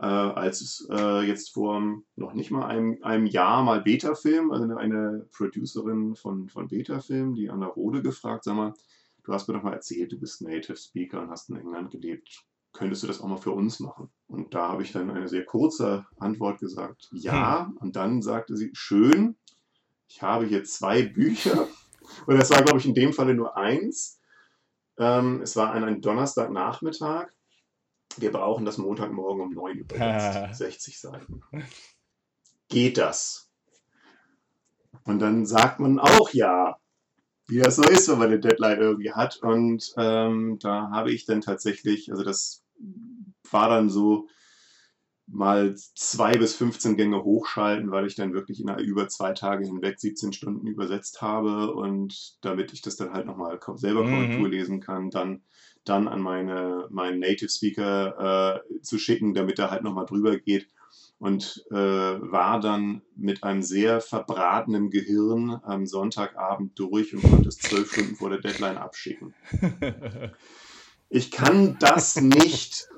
[0.00, 1.80] äh, als es äh, jetzt vor
[2.16, 7.48] noch nicht mal einem, einem Jahr mal Beta-Film, also eine Producerin von, von Beta-Film, die
[7.48, 8.74] Anna Rode gefragt, sag mal,
[9.22, 12.44] du hast mir doch mal erzählt, du bist Native Speaker und hast in England gelebt
[12.72, 14.10] könntest du das auch mal für uns machen?
[14.26, 17.66] Und da habe ich dann eine sehr kurze Antwort gesagt, ja.
[17.66, 17.76] Hm.
[17.78, 19.36] Und dann sagte sie, schön,
[20.08, 21.68] ich habe hier zwei Bücher.
[22.26, 24.20] Und das war, glaube ich, in dem Falle nur eins.
[24.98, 27.28] Ähm, es war ein, ein Donnerstagnachmittag.
[28.16, 30.54] Wir brauchen das Montagmorgen um 9 Uhr.
[30.54, 31.42] 60 Seiten.
[32.68, 33.50] Geht das?
[35.04, 36.79] Und dann sagt man auch ja
[37.50, 39.38] wie das so ist, wenn man eine Deadline irgendwie hat.
[39.42, 42.64] Und ähm, da habe ich dann tatsächlich, also das
[43.50, 44.28] war dann so
[45.26, 50.00] mal zwei bis 15 Gänge hochschalten, weil ich dann wirklich in über zwei Tage hinweg
[50.00, 54.10] 17 Stunden übersetzt habe und damit ich das dann halt nochmal selber mhm.
[54.10, 55.42] Korrektur lesen kann, dann
[55.84, 60.68] dann an meine, meinen Native Speaker äh, zu schicken, damit er halt nochmal drüber geht
[61.20, 67.58] und äh, war dann mit einem sehr verbratenen Gehirn am Sonntagabend durch und konnte es
[67.58, 69.34] zwölf Stunden vor der Deadline abschicken.
[71.12, 72.88] Ich kann das nicht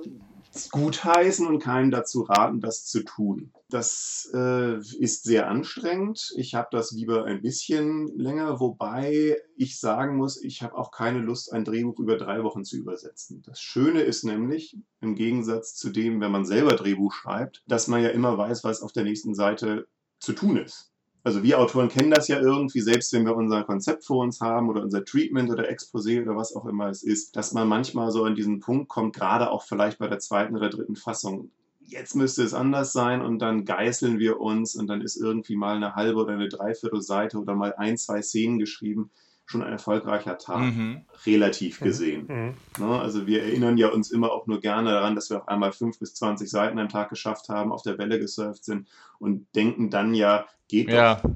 [0.70, 3.52] gutheißen und keinen dazu raten, das zu tun.
[3.70, 6.32] Das äh, ist sehr anstrengend.
[6.36, 11.20] Ich habe das lieber ein bisschen länger, wobei ich sagen muss, ich habe auch keine
[11.20, 13.42] Lust, ein Drehbuch über drei Wochen zu übersetzen.
[13.46, 18.02] Das Schöne ist nämlich, im Gegensatz zu dem, wenn man selber Drehbuch schreibt, dass man
[18.02, 19.88] ja immer weiß, was auf der nächsten Seite
[20.20, 20.91] zu tun ist
[21.24, 24.68] also wir Autoren kennen das ja irgendwie, selbst wenn wir unser Konzept vor uns haben
[24.68, 28.24] oder unser Treatment oder Exposé oder was auch immer es ist, dass man manchmal so
[28.24, 31.50] an diesen Punkt kommt, gerade auch vielleicht bei der zweiten oder dritten Fassung.
[31.80, 35.76] Jetzt müsste es anders sein und dann geißeln wir uns und dann ist irgendwie mal
[35.76, 39.10] eine halbe oder eine Dreiviertel Seite oder mal ein, zwei Szenen geschrieben
[39.52, 41.02] schon ein erfolgreicher Tag, mhm.
[41.24, 41.84] relativ mhm.
[41.84, 42.26] gesehen.
[42.26, 42.84] Mhm.
[42.84, 45.70] Ne, also wir erinnern ja uns immer auch nur gerne daran, dass wir auf einmal
[45.72, 48.88] fünf bis zwanzig Seiten am Tag geschafft haben, auf der Welle gesurft sind
[49.20, 51.16] und denken dann ja, geht ja.
[51.16, 51.30] doch.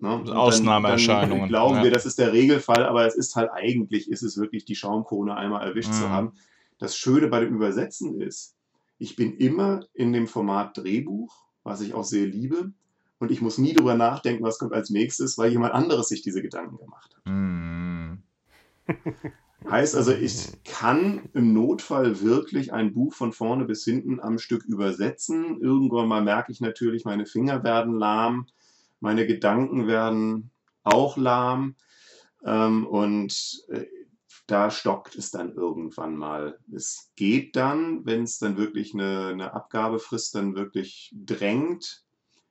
[0.00, 0.10] Ne?
[0.34, 1.30] Ausnahmeerscheinungen.
[1.30, 1.84] Dann, dann glauben ja.
[1.84, 5.36] wir, das ist der Regelfall, aber es ist halt eigentlich, ist es wirklich die Schaumkrone
[5.36, 6.10] einmal erwischt zu mhm.
[6.10, 6.32] haben.
[6.78, 8.56] Das Schöne bei dem Übersetzen ist,
[8.98, 12.72] ich bin immer in dem Format Drehbuch, was ich auch sehr liebe,
[13.18, 16.42] und ich muss nie darüber nachdenken, was kommt als nächstes, weil jemand anderes sich diese
[16.42, 17.32] Gedanken gemacht hat.
[17.32, 18.22] Mm.
[19.68, 24.64] heißt also, ich kann im Notfall wirklich ein Buch von vorne bis hinten am Stück
[24.64, 25.60] übersetzen.
[25.60, 28.46] Irgendwann mal merke ich natürlich, meine Finger werden lahm,
[29.00, 30.50] meine Gedanken werden
[30.84, 31.74] auch lahm.
[32.44, 33.86] Ähm, und äh,
[34.46, 36.58] da stockt es dann irgendwann mal.
[36.72, 42.04] Es geht dann, wenn es dann wirklich eine, eine Abgabefrist dann wirklich drängt,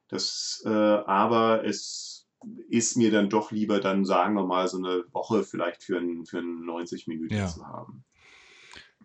[0.08, 2.28] das, äh, aber es
[2.70, 6.26] ist mir dann doch lieber, dann sagen wir mal, so eine Woche vielleicht für, ein,
[6.26, 7.48] für ein 90 Minuten ja.
[7.48, 8.04] zu haben.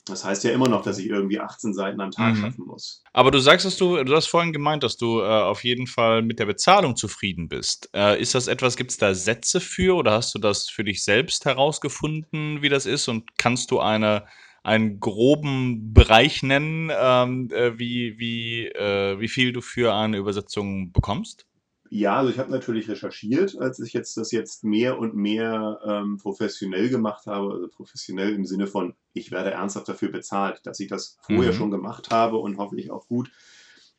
[0.04, 2.40] Das heißt ja immer noch, dass ich irgendwie 18 Seiten am Tag mhm.
[2.40, 3.04] schaffen muss.
[3.12, 6.22] Aber du sagst, dass du, du hast vorhin gemeint, dass du äh, auf jeden Fall
[6.22, 7.88] mit der Bezahlung zufrieden bist.
[7.94, 11.04] Äh, ist das etwas, gibt es da Sätze für oder hast du das für dich
[11.04, 13.06] selbst herausgefunden, wie das ist?
[13.06, 14.26] Und kannst du eine
[14.62, 20.92] einen groben Bereich nennen, ähm, äh, wie, wie, äh, wie viel du für eine Übersetzung
[20.92, 21.46] bekommst?
[21.94, 26.16] Ja, also ich habe natürlich recherchiert, als ich jetzt das jetzt mehr und mehr ähm,
[26.16, 30.88] professionell gemacht habe, also professionell im Sinne von, ich werde ernsthaft dafür bezahlt, dass ich
[30.88, 31.56] das vorher mhm.
[31.56, 33.30] schon gemacht habe und hoffentlich auch gut.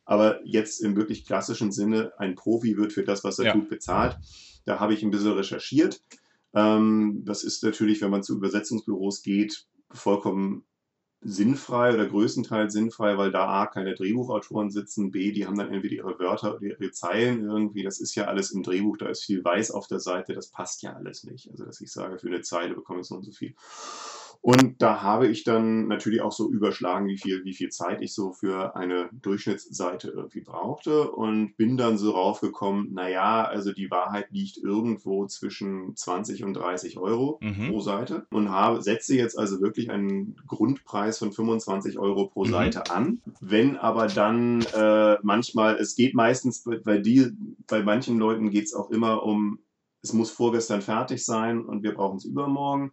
[0.04, 3.52] Aber jetzt im wirklich klassischen Sinne, ein Profi wird für das, was er ja.
[3.52, 4.18] tut, bezahlt.
[4.64, 6.02] Da habe ich ein bisschen recherchiert.
[6.52, 10.64] Ähm, das ist natürlich, wenn man zu Übersetzungsbüros geht, vollkommen
[11.24, 15.94] sinnfrei oder größtenteils sinnfrei, weil da A, keine Drehbuchautoren sitzen, B, die haben dann entweder
[15.94, 17.82] ihre Wörter oder ihre Zeilen irgendwie.
[17.82, 20.82] Das ist ja alles im Drehbuch, da ist viel weiß auf der Seite, das passt
[20.82, 21.50] ja alles nicht.
[21.50, 23.54] Also, dass ich sage, für eine Zeile bekomme ich so und so viel.
[24.44, 28.12] Und da habe ich dann natürlich auch so überschlagen, wie viel, wie viel Zeit ich
[28.12, 34.26] so für eine Durchschnittsseite irgendwie brauchte und bin dann so raufgekommen, naja, also die Wahrheit
[34.32, 37.70] liegt irgendwo zwischen 20 und 30 Euro mhm.
[37.70, 42.50] pro Seite und habe, setze jetzt also wirklich einen Grundpreis von 25 Euro pro mhm.
[42.50, 43.22] Seite an.
[43.40, 47.30] Wenn aber dann äh, manchmal, es geht meistens bei, die,
[47.66, 49.60] bei manchen Leuten geht es auch immer um,
[50.02, 52.90] es muss vorgestern fertig sein und wir brauchen es übermorgen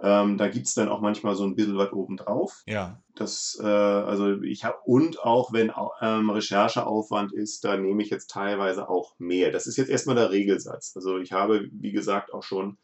[0.00, 2.62] ähm, da gibt es dann auch manchmal so ein bisschen was obendrauf.
[2.66, 3.00] Ja.
[3.14, 8.30] Das, äh, also ich habe, und auch wenn ähm, Rechercheaufwand ist, da nehme ich jetzt
[8.30, 9.52] teilweise auch mehr.
[9.52, 10.92] Das ist jetzt erstmal der Regelsatz.
[10.96, 12.78] Also ich habe, wie gesagt, auch schon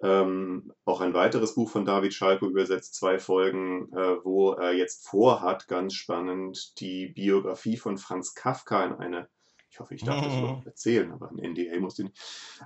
[0.00, 5.08] ähm, auch ein weiteres Buch von David Schalko übersetzt, zwei Folgen, äh, wo er jetzt
[5.08, 9.28] vorhat, ganz spannend, die Biografie von Franz Kafka in eine
[9.70, 12.18] ich hoffe, ich darf das überhaupt erzählen, aber ein NDA muss ich nicht.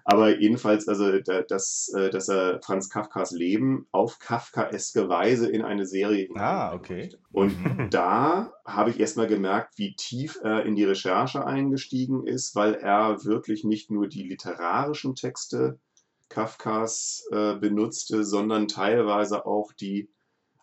[0.04, 5.84] Aber jedenfalls, also, dass, äh, dass er Franz Kafkas Leben auf kafkaeske Weise in eine
[5.84, 7.10] Serie Ah, okay.
[7.32, 7.90] Und mhm.
[7.90, 13.24] da habe ich erstmal gemerkt, wie tief er in die Recherche eingestiegen ist, weil er
[13.24, 15.80] wirklich nicht nur die literarischen Texte
[16.28, 20.08] Kafkas äh, benutzte, sondern teilweise auch die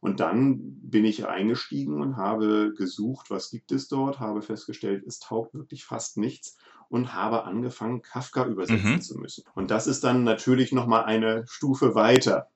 [0.00, 5.20] Und dann bin ich eingestiegen und habe gesucht, was gibt es dort, habe festgestellt, es
[5.20, 6.56] taugt wirklich fast nichts
[6.88, 9.00] und habe angefangen, Kafka übersetzen mhm.
[9.00, 9.44] zu müssen.
[9.54, 12.48] Und das ist dann natürlich nochmal eine Stufe weiter,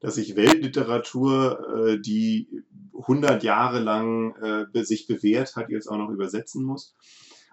[0.00, 2.64] dass ich Weltliteratur, äh, die
[2.98, 4.34] 100 Jahre lang
[4.74, 6.96] äh, sich bewährt hat, jetzt auch noch übersetzen muss.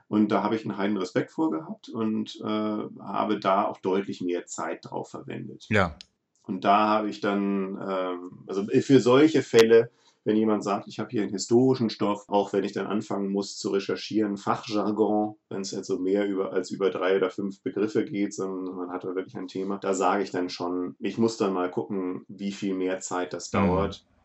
[0.08, 4.22] Und da habe ich einen heiden Respekt vor gehabt und äh, habe da auch deutlich
[4.22, 5.66] mehr Zeit drauf verwendet.
[5.70, 5.96] Ja.
[6.44, 9.92] Und da habe ich dann, ähm, also für solche Fälle,
[10.24, 13.58] wenn jemand sagt, ich habe hier einen historischen Stoff, auch wenn ich dann anfangen muss
[13.58, 18.04] zu recherchieren, Fachjargon, wenn es jetzt so mehr über, als über drei oder fünf Begriffe
[18.06, 21.38] geht, sondern man hat da wirklich ein Thema, da sage ich dann schon, ich muss
[21.38, 23.58] dann mal gucken, wie viel mehr Zeit das mhm.
[23.58, 23.96] dauert.
[23.96, 24.17] Äh,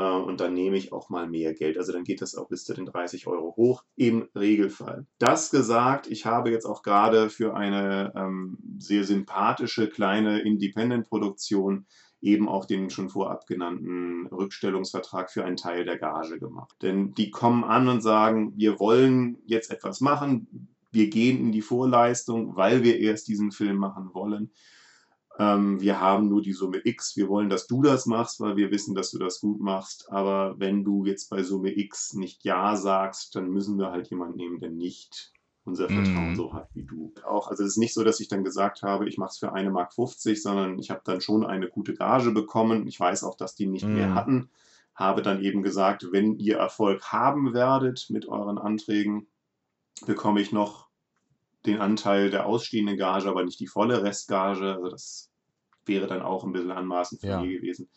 [0.00, 1.78] und dann nehme ich auch mal mehr Geld.
[1.78, 5.06] Also dann geht das auch bis zu den 30 Euro hoch im Regelfall.
[5.18, 11.86] Das gesagt, ich habe jetzt auch gerade für eine ähm, sehr sympathische kleine Independent-Produktion
[12.20, 16.76] eben auch den schon vorab genannten Rückstellungsvertrag für einen Teil der Gage gemacht.
[16.82, 21.62] Denn die kommen an und sagen, wir wollen jetzt etwas machen, wir gehen in die
[21.62, 24.50] Vorleistung, weil wir erst diesen Film machen wollen
[25.38, 28.72] ähm, wir haben nur die Summe X, wir wollen, dass du das machst, weil wir
[28.72, 32.74] wissen, dass du das gut machst, aber wenn du jetzt bei Summe X nicht Ja
[32.76, 35.32] sagst, dann müssen wir halt jemanden nehmen, der nicht
[35.64, 36.36] unser Vertrauen mm.
[36.36, 37.12] so hat wie du.
[37.24, 39.52] Auch, also es ist nicht so, dass ich dann gesagt habe, ich mache es für
[39.52, 42.86] eine Mark 50, sondern ich habe dann schon eine gute Gage bekommen.
[42.86, 43.94] Ich weiß auch, dass die nicht mm.
[43.94, 44.50] mehr hatten.
[44.94, 49.28] Habe dann eben gesagt, wenn ihr Erfolg haben werdet mit euren Anträgen,
[50.06, 50.87] bekomme ich noch
[51.68, 54.74] den Anteil der ausstehenden Gage, aber nicht die volle Restgage.
[54.74, 55.30] Also das
[55.84, 57.40] wäre dann auch ein bisschen anmaßend von ja.
[57.40, 57.88] mir gewesen.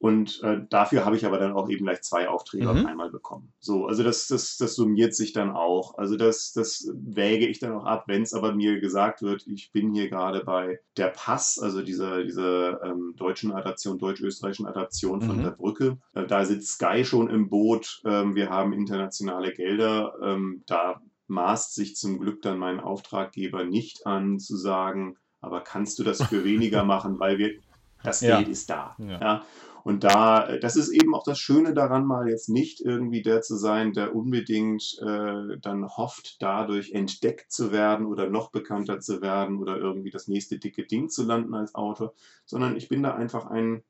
[0.00, 2.70] Und äh, dafür habe ich aber dann auch eben gleich zwei Aufträge mhm.
[2.70, 3.52] auf einmal bekommen.
[3.58, 5.98] So, also das, das, das summiert sich dann auch.
[5.98, 9.72] Also das, das wäge ich dann auch ab, wenn es aber mir gesagt wird, ich
[9.72, 15.36] bin hier gerade bei der Pass, also dieser, dieser ähm, deutschen Adaption, deutsch-österreichischen Adaption von
[15.36, 15.42] mhm.
[15.42, 15.98] der Brücke.
[16.14, 18.00] Äh, da sitzt Sky schon im Boot.
[18.06, 20.14] Ähm, wir haben internationale Gelder.
[20.22, 25.98] Ähm, da maßt sich zum Glück dann mein Auftraggeber nicht an zu sagen, aber kannst
[25.98, 27.54] du das für weniger machen, weil wir
[28.02, 28.52] das Geld ja.
[28.52, 28.96] ist da.
[28.98, 29.20] Ja.
[29.20, 29.42] ja.
[29.82, 33.56] Und da, das ist eben auch das Schöne daran, mal jetzt nicht irgendwie der zu
[33.56, 39.58] sein, der unbedingt äh, dann hofft, dadurch entdeckt zu werden oder noch bekannter zu werden
[39.58, 42.12] oder irgendwie das nächste dicke Ding zu landen als Autor,
[42.44, 43.82] sondern ich bin da einfach ein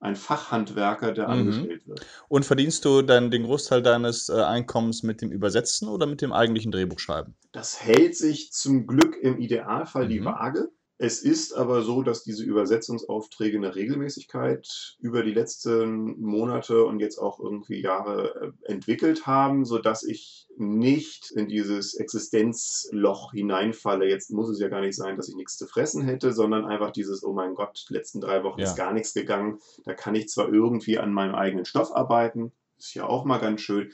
[0.00, 1.32] ein Fachhandwerker, der mhm.
[1.32, 2.06] angestellt wird.
[2.28, 6.32] Und verdienst du dann den Großteil deines äh, Einkommens mit dem Übersetzen oder mit dem
[6.32, 7.34] eigentlichen Drehbuchschreiben?
[7.52, 10.10] Das hält sich zum Glück im Idealfall mhm.
[10.10, 10.70] die Waage.
[11.02, 17.16] Es ist aber so, dass diese Übersetzungsaufträge eine Regelmäßigkeit über die letzten Monate und jetzt
[17.16, 24.10] auch irgendwie Jahre äh, entwickelt haben, sodass ich nicht in dieses Existenzloch hineinfalle.
[24.10, 26.90] Jetzt muss es ja gar nicht sein, dass ich nichts zu fressen hätte, sondern einfach
[26.90, 28.66] dieses, oh mein Gott, letzten drei Wochen ja.
[28.66, 29.58] ist gar nichts gegangen.
[29.84, 33.62] Da kann ich zwar irgendwie an meinem eigenen Stoff arbeiten, ist ja auch mal ganz
[33.62, 33.90] schön,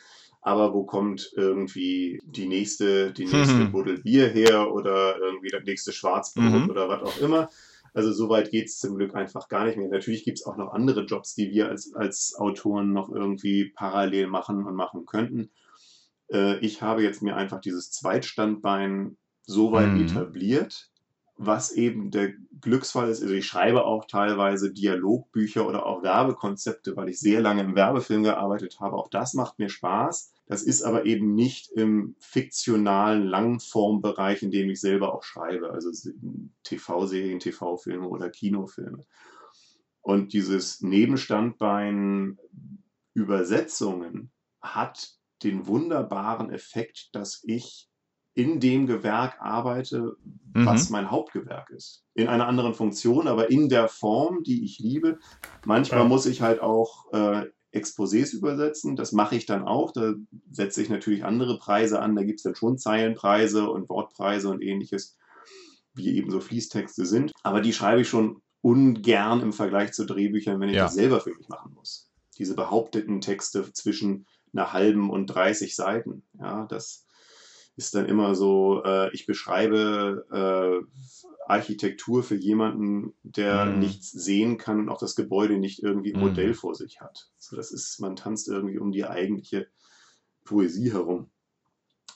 [0.47, 3.73] aber wo kommt irgendwie die nächste, die nächste mhm.
[3.73, 6.71] Buddel Bier her oder irgendwie das nächste Schwarzbrot mhm.
[6.71, 7.51] oder was auch immer.
[7.95, 9.89] Also so weit geht es zum Glück einfach gar nicht mehr.
[9.89, 14.29] Natürlich gibt es auch noch andere Jobs, die wir als, als Autoren noch irgendwie parallel
[14.29, 15.51] machen und machen könnten.
[16.33, 19.17] Äh, ich habe jetzt mir einfach dieses Zweitstandbein
[19.47, 20.03] so weit mhm.
[20.05, 20.93] etabliert,
[21.37, 23.21] was eben der Glücksfall ist.
[23.21, 28.23] Also ich schreibe auch teilweise Dialogbücher oder auch Werbekonzepte, weil ich sehr lange im Werbefilm
[28.23, 28.95] gearbeitet habe.
[28.95, 30.35] Auch das macht mir Spaß.
[30.47, 35.91] Das ist aber eben nicht im fiktionalen Langformbereich, in dem ich selber auch schreibe, also
[36.63, 39.05] TV-Serien, TV-Filme oder Kinofilme.
[40.03, 42.39] Und dieses Nebenstandbein
[43.15, 44.31] Übersetzungen
[44.61, 47.89] hat den wunderbaren Effekt, dass ich
[48.35, 50.17] in dem Gewerk arbeite,
[50.53, 50.93] was mhm.
[50.93, 52.05] mein Hauptgewerk ist.
[52.15, 55.19] In einer anderen Funktion, aber in der Form, die ich liebe.
[55.65, 56.07] Manchmal ja.
[56.07, 58.97] muss ich halt auch äh, Exposés übersetzen.
[58.97, 59.93] Das mache ich dann auch.
[59.93, 60.15] Da
[60.51, 62.17] setze ich natürlich andere Preise an.
[62.17, 65.17] Da gibt es dann schon Zeilenpreise und Wortpreise und ähnliches,
[65.95, 67.33] wie eben so Fließtexte sind.
[67.43, 70.85] Aber die schreibe ich schon ungern im Vergleich zu Drehbüchern, wenn ich ja.
[70.85, 72.11] das selber für mich machen muss.
[72.39, 76.23] Diese behaupteten Texte zwischen einer halben und 30 Seiten.
[76.39, 77.07] Ja, das
[77.77, 80.87] ist dann immer so, äh, ich beschreibe äh,
[81.49, 83.79] Architektur für jemanden, der mhm.
[83.79, 86.29] nichts sehen kann und auch das Gebäude nicht irgendwie ein mhm.
[86.29, 87.31] Modell vor sich hat.
[87.39, 89.69] So, das ist, man tanzt irgendwie um die eigentliche
[90.45, 91.31] Poesie herum.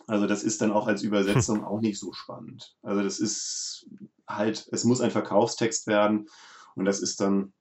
[0.06, 2.76] Also das ist dann auch als Übersetzung auch nicht so spannend.
[2.82, 3.88] Also das ist
[4.26, 6.28] halt, es muss ein Verkaufstext werden
[6.74, 7.52] und das ist dann,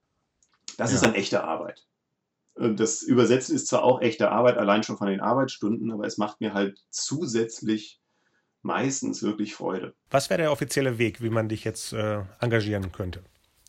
[0.78, 0.96] das ja.
[0.96, 1.86] ist dann echte Arbeit.
[2.56, 6.42] Das Übersetzen ist zwar auch echte Arbeit, allein schon von den Arbeitsstunden, aber es macht
[6.42, 8.02] mir halt zusätzlich
[8.62, 9.94] meistens wirklich Freude.
[10.10, 13.24] Was wäre der offizielle Weg, wie man dich jetzt äh, engagieren könnte?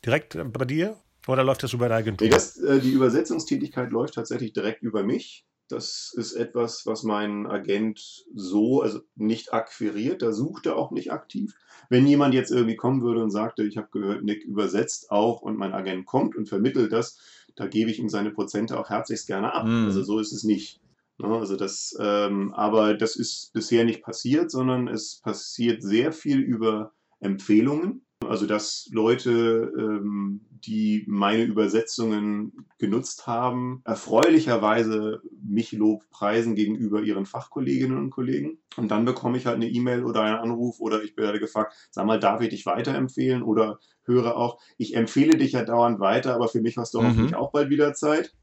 [0.04, 2.26] Direkt äh, bei dir oder läuft das über deine Agentur?
[2.26, 5.46] Nee, das, äh, die Übersetzungstätigkeit läuft tatsächlich direkt über mich.
[5.68, 11.12] Das ist etwas, was mein Agent so, also nicht akquiriert, da sucht er auch nicht
[11.12, 11.54] aktiv.
[11.88, 15.56] Wenn jemand jetzt irgendwie kommen würde und sagte, ich habe gehört, Nick übersetzt auch und
[15.56, 17.18] mein Agent kommt und vermittelt das,
[17.54, 19.66] da gebe ich ihm seine Prozente auch herzlichst gerne ab.
[19.66, 19.84] Mm.
[19.84, 20.80] Also so ist es nicht.
[21.20, 21.28] Ne?
[21.28, 26.92] Also das, ähm, aber das ist bisher nicht passiert, sondern es passiert sehr viel über
[27.20, 28.06] Empfehlungen.
[28.26, 37.24] Also dass Leute, ähm, die meine Übersetzungen genutzt haben, erfreulicherweise mich Lob preisen gegenüber ihren
[37.24, 38.58] Fachkolleginnen und Kollegen.
[38.76, 42.04] Und dann bekomme ich halt eine E-Mail oder einen Anruf oder ich werde gefragt, sag
[42.04, 43.42] mal, darf ich dich weiterempfehlen?
[43.42, 47.06] Oder höre auch, ich empfehle dich ja dauernd weiter, aber für mich hast du mhm.
[47.06, 48.34] hoffentlich auch bald wieder Zeit.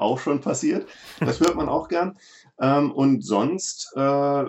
[0.00, 0.88] Auch schon passiert.
[1.20, 2.18] Das hört man auch gern.
[2.58, 4.44] Ähm, und sonst, äh,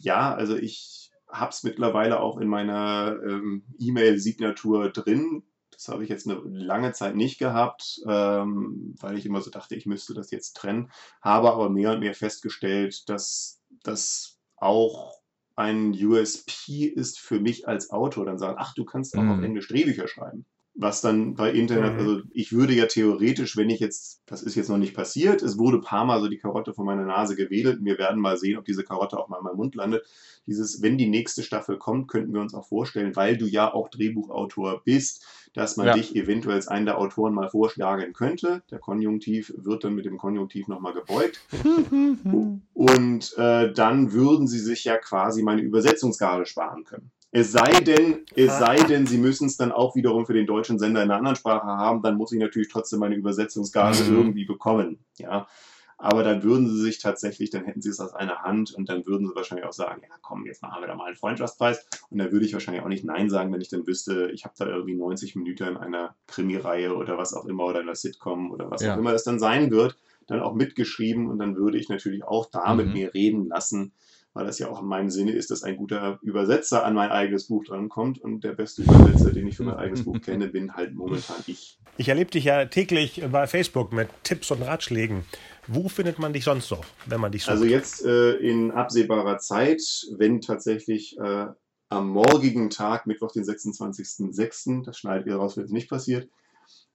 [0.00, 5.42] ja, also ich habe es mittlerweile auch in meiner ähm, E-Mail-Signatur drin.
[5.72, 9.74] Das habe ich jetzt eine lange Zeit nicht gehabt, ähm, weil ich immer so dachte,
[9.74, 10.92] ich müsste das jetzt trennen.
[11.20, 15.14] Habe aber mehr und mehr festgestellt, dass das auch
[15.56, 18.24] ein USP ist für mich als Autor.
[18.24, 19.32] Dann sagen, ach, du kannst auch mhm.
[19.32, 21.98] auf Englisch Drehbücher schreiben was dann bei Internet, mhm.
[21.98, 25.58] also ich würde ja theoretisch, wenn ich jetzt, das ist jetzt noch nicht passiert, es
[25.58, 27.84] wurde ein paar Mal so die Karotte von meiner Nase gewedelt.
[27.84, 30.06] Wir werden mal sehen, ob diese Karotte auch mal in meinem Mund landet.
[30.46, 33.90] Dieses, wenn die nächste Staffel kommt, könnten wir uns auch vorstellen, weil du ja auch
[33.90, 35.92] Drehbuchautor bist, dass man ja.
[35.92, 38.62] dich eventuell als einen der Autoren mal vorschlagen könnte.
[38.70, 41.40] Der Konjunktiv wird dann mit dem Konjunktiv nochmal gebeugt.
[42.72, 47.10] Und äh, dann würden sie sich ja quasi meine Übersetzungsgage sparen können.
[47.34, 50.78] Es sei denn, es sei denn, sie müssen es dann auch wiederum für den deutschen
[50.78, 54.16] Sender in einer anderen Sprache haben, dann muss ich natürlich trotzdem meine Übersetzungsgage mhm.
[54.16, 54.98] irgendwie bekommen.
[55.16, 55.48] Ja.
[55.96, 59.06] Aber dann würden sie sich tatsächlich, dann hätten sie es aus einer Hand und dann
[59.06, 61.86] würden sie wahrscheinlich auch sagen, ja komm, jetzt machen wir da mal einen Freundschaftspreis.
[62.10, 64.54] Und dann würde ich wahrscheinlich auch nicht Nein sagen, wenn ich dann wüsste, ich habe
[64.58, 68.50] da irgendwie 90 Minuten in einer Krimireihe oder was auch immer oder in einer Sitcom
[68.50, 68.94] oder was ja.
[68.94, 72.50] auch immer es dann sein wird, dann auch mitgeschrieben und dann würde ich natürlich auch
[72.50, 72.92] da mit mhm.
[72.92, 73.92] mir reden lassen,
[74.34, 77.48] weil das ja auch in meinem Sinne ist, dass ein guter Übersetzer an mein eigenes
[77.48, 80.94] Buch drankommt und der beste Übersetzer, den ich für mein eigenes Buch kenne, bin halt
[80.94, 81.78] momentan ich.
[81.98, 85.24] Ich erlebe dich ja täglich bei Facebook mit Tipps und Ratschlägen.
[85.66, 87.52] Wo findet man dich sonst noch, wenn man dich sucht?
[87.52, 89.82] Also jetzt äh, in absehbarer Zeit,
[90.16, 91.46] wenn tatsächlich äh,
[91.90, 96.28] am morgigen Tag, Mittwoch, den 26.06., das schneidet ihr raus, wenn es nicht passiert,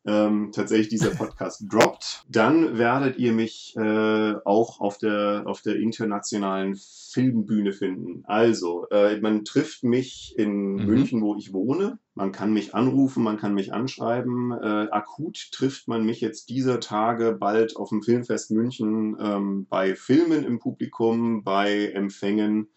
[0.07, 5.75] ähm, tatsächlich dieser Podcast droppt, dann werdet ihr mich äh, auch auf der, auf der
[5.75, 8.23] internationalen Filmbühne finden.
[8.25, 10.85] Also, äh, man trifft mich in mhm.
[10.85, 11.99] München, wo ich wohne.
[12.15, 14.51] Man kann mich anrufen, man kann mich anschreiben.
[14.51, 19.95] Äh, akut trifft man mich jetzt dieser Tage bald auf dem Filmfest München ähm, bei
[19.95, 22.69] Filmen im Publikum, bei Empfängen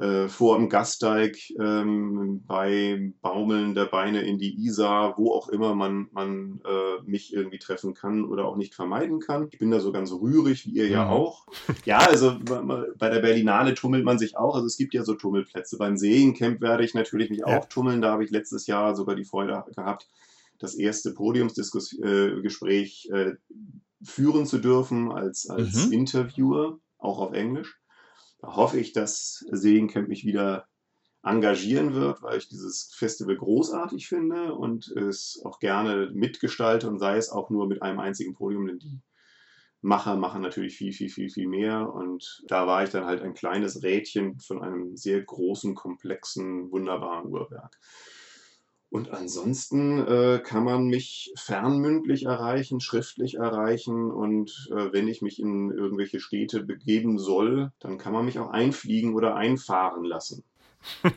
[0.00, 5.74] äh, vor dem Gasteig, ähm, bei Baumeln der Beine in die Isar, wo auch immer
[5.74, 9.48] man, man äh, mich irgendwie treffen kann oder auch nicht vermeiden kann.
[9.50, 11.10] Ich bin da so ganz rührig, wie ihr ja, ja mhm.
[11.10, 11.46] auch.
[11.84, 14.54] Ja, also bei der Berlinale tummelt man sich auch.
[14.54, 15.78] Also es gibt ja so Tummelplätze.
[15.78, 17.58] Beim Seencamp werde ich natürlich mich ja.
[17.58, 18.00] auch tummeln.
[18.00, 20.08] Da habe ich letztes Jahr sogar die Freude gehabt,
[20.58, 23.36] das erste Podiumsgespräch äh, äh,
[24.02, 25.92] führen zu dürfen als, als mhm.
[25.92, 27.77] Interviewer, auch auf Englisch.
[28.38, 30.66] Da hoffe ich, dass Seencamp mich wieder
[31.22, 37.16] engagieren wird, weil ich dieses Festival großartig finde und es auch gerne mitgestalte und sei
[37.16, 39.00] es auch nur mit einem einzigen Podium, denn die
[39.80, 41.92] Macher machen natürlich viel, viel, viel, viel mehr.
[41.92, 47.26] Und da war ich dann halt ein kleines Rädchen von einem sehr großen, komplexen, wunderbaren
[47.26, 47.78] Uhrwerk.
[48.90, 55.38] Und ansonsten äh, kann man mich fernmündlich erreichen, schriftlich erreichen und äh, wenn ich mich
[55.40, 60.42] in irgendwelche Städte begeben soll, dann kann man mich auch einfliegen oder einfahren lassen.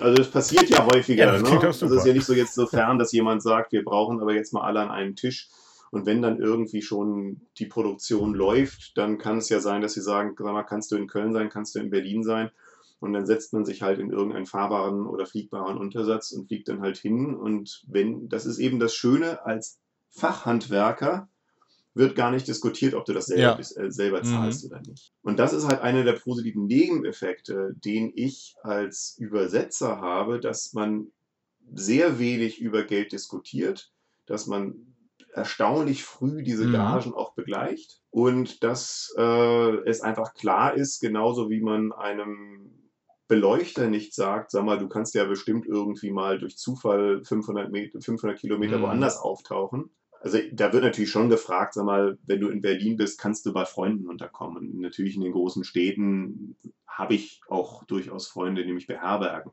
[0.00, 1.24] Also das passiert ja häufiger.
[1.24, 1.58] Ja, das ne?
[1.58, 4.34] Also es ist ja nicht so jetzt so fern, dass jemand sagt, wir brauchen aber
[4.34, 5.48] jetzt mal alle an einem Tisch.
[5.90, 10.02] Und wenn dann irgendwie schon die Produktion läuft, dann kann es ja sein, dass sie
[10.02, 12.50] sagen, sag mal, kannst du in Köln sein, kannst du in Berlin sein.
[13.00, 16.80] Und dann setzt man sich halt in irgendeinen fahrbaren oder fliegbaren Untersatz und fliegt dann
[16.80, 17.34] halt hin.
[17.34, 19.78] Und wenn, das ist eben das Schöne, als
[20.10, 21.28] Fachhandwerker
[21.94, 23.82] wird gar nicht diskutiert, ob du das selber, ja.
[23.82, 24.70] äh, selber zahlst mhm.
[24.70, 25.12] oder nicht.
[25.22, 31.08] Und das ist halt einer der positiven Nebeneffekte, den ich als Übersetzer habe, dass man
[31.74, 33.92] sehr wenig über Geld diskutiert,
[34.26, 34.94] dass man
[35.32, 36.72] erstaunlich früh diese mhm.
[36.72, 37.16] Gagen mhm.
[37.16, 42.77] auch begleicht und dass äh, es einfach klar ist, genauso wie man einem
[43.28, 48.00] Beleuchter nicht sagt, sag mal, du kannst ja bestimmt irgendwie mal durch Zufall 500, Meter,
[48.00, 48.82] 500 Kilometer mhm.
[48.82, 49.90] woanders auftauchen.
[50.20, 53.52] Also da wird natürlich schon gefragt, sag mal, wenn du in Berlin bist, kannst du
[53.52, 54.72] bei Freunden unterkommen.
[54.72, 56.56] Und natürlich in den großen Städten
[56.86, 59.52] habe ich auch durchaus Freunde, die mich beherbergen.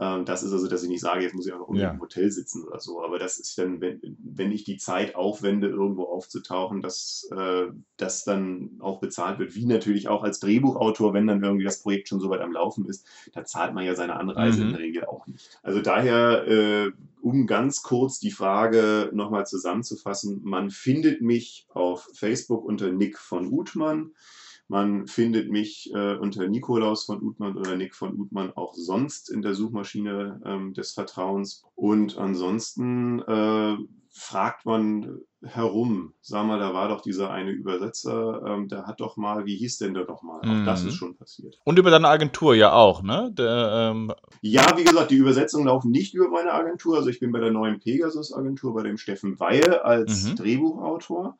[0.00, 1.90] Ähm, das ist also, dass ich nicht sage, jetzt muss ich auch noch ja.
[1.90, 3.02] im Hotel sitzen oder so.
[3.02, 8.24] Aber das ist dann, wenn, wenn ich die Zeit aufwende, irgendwo aufzutauchen, dass äh, das
[8.24, 9.54] dann auch bezahlt wird.
[9.56, 12.86] Wie natürlich auch als Drehbuchautor, wenn dann irgendwie das Projekt schon so weit am Laufen
[12.86, 14.66] ist, da zahlt man ja seine Anreise mhm.
[14.66, 15.58] in der Regel auch nicht.
[15.62, 22.64] Also daher, äh, um ganz kurz die Frage nochmal zusammenzufassen, man findet mich auf Facebook
[22.64, 24.12] unter Nick von Uthmann.
[24.68, 29.40] Man findet mich äh, unter Nikolaus von Uthmann oder Nick von Uthmann auch sonst in
[29.40, 31.64] der Suchmaschine ähm, des Vertrauens.
[31.74, 33.76] Und ansonsten äh,
[34.10, 39.16] fragt man herum, sag mal, da war doch dieser eine Übersetzer, ähm, der hat doch
[39.16, 40.40] mal, wie hieß denn der doch mal?
[40.44, 40.62] Mhm.
[40.62, 40.96] Auch das ist mhm.
[40.96, 41.58] schon passiert.
[41.64, 43.30] Und über deine Agentur ja auch, ne?
[43.32, 44.12] Der, ähm
[44.42, 46.96] ja, wie gesagt, die Übersetzungen laufen nicht über meine Agentur.
[46.96, 50.36] Also ich bin bei der neuen Pegasus-Agentur, bei dem Steffen Weihe als mhm.
[50.36, 51.36] Drehbuchautor.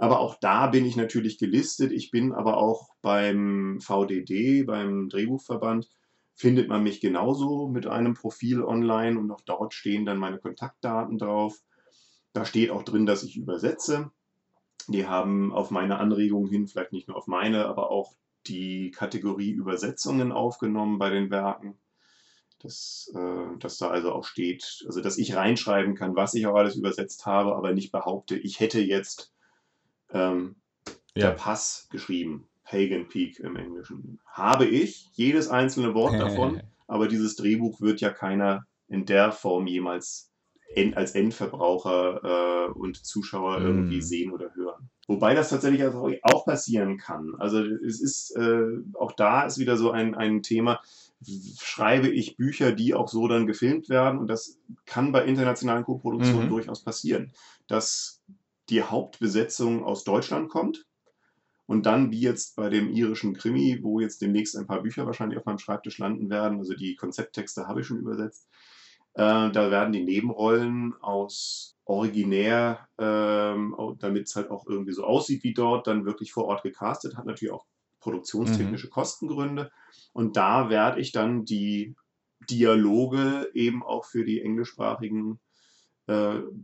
[0.00, 1.92] Aber auch da bin ich natürlich gelistet.
[1.92, 5.90] Ich bin aber auch beim VDD, beim Drehbuchverband,
[6.34, 11.18] findet man mich genauso mit einem Profil online und auch dort stehen dann meine Kontaktdaten
[11.18, 11.62] drauf.
[12.32, 14.10] Da steht auch drin, dass ich übersetze.
[14.88, 18.14] Die haben auf meine Anregungen hin, vielleicht nicht nur auf meine, aber auch
[18.46, 21.78] die Kategorie Übersetzungen aufgenommen bei den Werken.
[22.60, 26.54] Dass, äh, dass da also auch steht, also dass ich reinschreiben kann, was ich auch
[26.54, 29.34] alles übersetzt habe, aber nicht behaupte, ich hätte jetzt
[30.12, 30.56] ähm,
[31.14, 31.28] ja.
[31.28, 32.46] der Pass geschrieben.
[32.64, 34.20] Pagan Peak im Englischen.
[34.26, 39.66] Habe ich jedes einzelne Wort davon, aber dieses Drehbuch wird ja keiner in der Form
[39.66, 40.30] jemals
[40.94, 43.66] als Endverbraucher äh, und Zuschauer mm.
[43.66, 44.88] irgendwie sehen oder hören.
[45.08, 45.82] Wobei das tatsächlich
[46.22, 47.34] auch passieren kann.
[47.38, 50.80] Also es ist äh, auch da ist wieder so ein, ein Thema.
[51.60, 56.44] Schreibe ich Bücher, die auch so dann gefilmt werden und das kann bei internationalen Koproduktionen
[56.44, 56.50] mhm.
[56.50, 57.32] durchaus passieren,
[57.66, 58.19] dass
[58.70, 60.86] die Hauptbesetzung aus Deutschland kommt.
[61.66, 65.38] Und dann, wie jetzt bei dem irischen Krimi, wo jetzt demnächst ein paar Bücher wahrscheinlich
[65.38, 68.48] auf meinem Schreibtisch landen werden, also die Konzepttexte habe ich schon übersetzt,
[69.14, 75.42] äh, da werden die Nebenrollen aus originär, ähm, damit es halt auch irgendwie so aussieht
[75.42, 77.66] wie dort, dann wirklich vor Ort gecastet, hat natürlich auch
[78.00, 78.92] produktionstechnische mhm.
[78.92, 79.70] Kostengründe.
[80.12, 81.94] Und da werde ich dann die
[82.48, 85.38] Dialoge eben auch für die englischsprachigen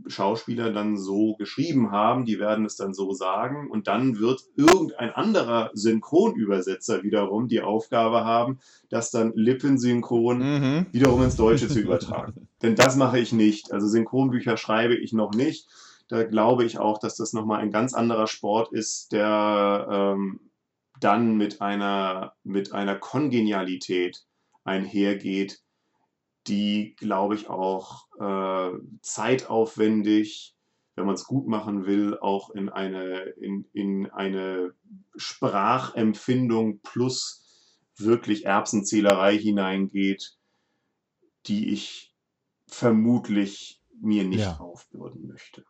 [0.06, 5.10] Schauspieler dann so geschrieben haben, die werden es dann so sagen und dann wird irgendein
[5.10, 10.86] anderer Synchronübersetzer wiederum die Aufgabe haben, das dann lippensynchron mhm.
[10.92, 12.48] wiederum ins Deutsche zu übertragen.
[12.62, 13.72] Denn das mache ich nicht.
[13.72, 15.68] Also Synchronbücher schreibe ich noch nicht.
[16.08, 20.40] Da glaube ich auch, dass das nochmal ein ganz anderer Sport ist, der ähm,
[21.00, 24.24] dann mit einer, mit einer Kongenialität
[24.64, 25.60] einhergeht,
[26.48, 30.54] die, glaube ich, auch äh, zeitaufwendig,
[30.94, 34.74] wenn man es gut machen will, auch in eine, in, in eine
[35.16, 37.44] Sprachempfindung plus
[37.96, 40.36] wirklich Erbsenzählerei hineingeht,
[41.46, 42.14] die ich
[42.66, 44.58] vermutlich mir nicht ja.
[44.58, 45.64] aufbürden möchte.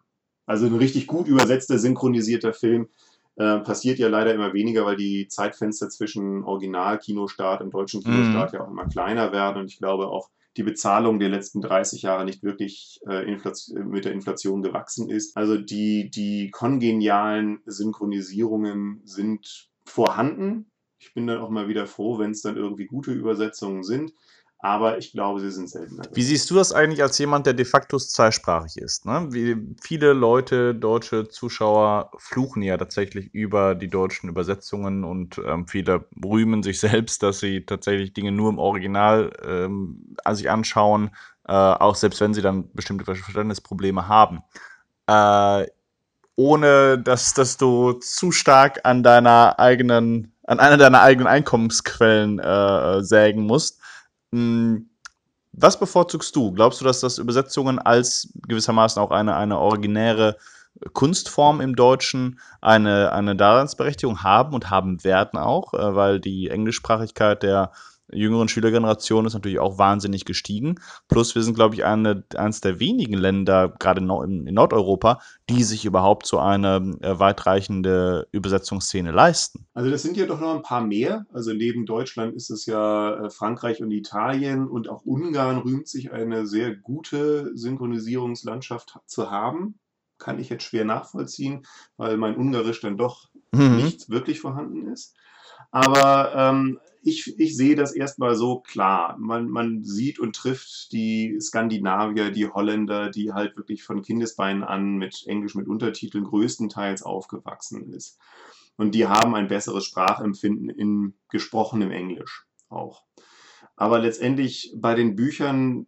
[0.46, 2.88] Also ein richtig gut übersetzter, synchronisierter Film
[3.36, 8.58] äh, passiert ja leider immer weniger, weil die Zeitfenster zwischen Original-Kinostart und deutschen Kinostart mhm.
[8.58, 9.60] ja auch immer kleiner werden.
[9.60, 13.24] Und ich glaube auch die Bezahlung der letzten 30 Jahre nicht wirklich äh,
[13.84, 15.36] mit der Inflation gewachsen ist.
[15.36, 20.70] Also die, die kongenialen Synchronisierungen sind vorhanden.
[20.98, 24.12] Ich bin dann auch mal wieder froh, wenn es dann irgendwie gute Übersetzungen sind
[24.58, 26.04] aber ich glaube, sie sind seltener.
[26.12, 29.04] Wie siehst du das eigentlich als jemand, der de facto zweisprachig ist?
[29.04, 29.28] Ne?
[29.30, 36.06] Wie viele Leute, deutsche Zuschauer, fluchen ja tatsächlich über die deutschen Übersetzungen und ähm, viele
[36.24, 41.10] rühmen sich selbst, dass sie tatsächlich Dinge nur im Original ähm, sich anschauen,
[41.46, 44.42] äh, auch selbst wenn sie dann bestimmte Verständnisprobleme haben.
[45.06, 45.66] Äh,
[46.36, 53.02] ohne dass, dass du zu stark an deiner eigenen, an einer deiner eigenen Einkommensquellen äh,
[53.02, 53.80] sägen musst.
[54.36, 54.90] Hm,
[55.52, 56.52] was bevorzugst du?
[56.52, 60.36] Glaubst du, dass das Übersetzungen als gewissermaßen auch eine, eine originäre
[60.92, 67.42] Kunstform im Deutschen eine, eine Daseinsberechtigung haben und haben werden auch, äh, weil die Englischsprachigkeit
[67.42, 67.72] der
[68.12, 70.76] jüngeren Schülergeneration ist natürlich auch wahnsinnig gestiegen.
[71.08, 75.62] Plus wir sind, glaube ich, eine, eines der wenigen Länder, gerade in, in Nordeuropa, die
[75.62, 79.66] sich überhaupt so eine äh, weitreichende Übersetzungsszene leisten.
[79.74, 81.26] Also das sind ja doch noch ein paar mehr.
[81.32, 86.12] Also neben Deutschland ist es ja äh, Frankreich und Italien und auch Ungarn rühmt sich
[86.12, 89.78] eine sehr gute Synchronisierungslandschaft zu haben.
[90.18, 93.76] Kann ich jetzt schwer nachvollziehen, weil mein Ungarisch dann doch mhm.
[93.76, 95.14] nicht wirklich vorhanden ist.
[95.70, 99.16] Aber ähm, ich, ich sehe das erstmal so klar.
[99.18, 104.96] Man, man sieht und trifft die Skandinavier, die Holländer, die halt wirklich von Kindesbeinen an
[104.96, 108.18] mit Englisch mit Untertiteln größtenteils aufgewachsen ist.
[108.76, 113.04] Und die haben ein besseres Sprachempfinden in gesprochenem Englisch auch.
[113.76, 115.86] Aber letztendlich bei den Büchern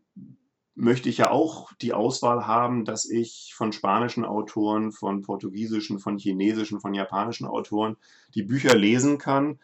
[0.75, 6.19] möchte ich ja auch die Auswahl haben, dass ich von spanischen Autoren, von portugiesischen, von
[6.19, 7.97] chinesischen, von japanischen Autoren
[8.35, 9.59] die Bücher lesen kann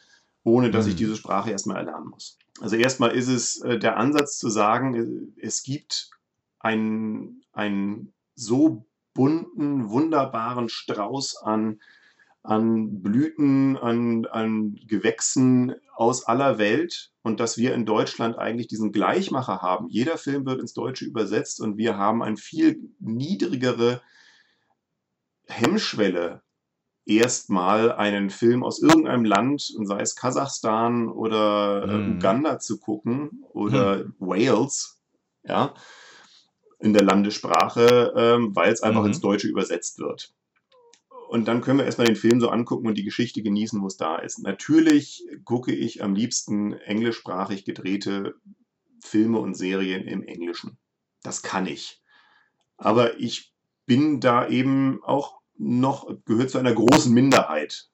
[0.44, 0.98] ohne dass ich mhm.
[0.98, 2.38] diese Sprache erstmal erlernen muss.
[2.60, 6.10] Also erstmal ist es äh, der Ansatz zu sagen, äh, es gibt
[6.60, 11.80] einen, einen so bunten, wunderbaren Strauß an,
[12.42, 18.92] an Blüten, an, an Gewächsen aus aller Welt und dass wir in Deutschland eigentlich diesen
[18.92, 19.88] Gleichmacher haben.
[19.88, 24.02] Jeder Film wird ins Deutsche übersetzt und wir haben eine viel niedrigere
[25.46, 26.42] Hemmschwelle
[27.06, 32.16] erstmal einen Film aus irgendeinem Land, sei es Kasachstan oder mm.
[32.16, 34.14] Uganda zu gucken oder hm.
[34.18, 35.00] Wales,
[35.44, 35.74] ja,
[36.78, 39.08] in der Landessprache, ähm, weil es einfach mhm.
[39.08, 40.34] ins Deutsche übersetzt wird.
[41.28, 43.96] Und dann können wir erstmal den Film so angucken und die Geschichte genießen, wo es
[43.96, 44.38] da ist.
[44.40, 48.34] Natürlich gucke ich am liebsten englischsprachig gedrehte
[49.00, 50.76] Filme und Serien im Englischen.
[51.22, 52.02] Das kann ich.
[52.76, 53.52] Aber ich
[53.86, 57.88] bin da eben auch noch, gehört zu einer großen Minderheit.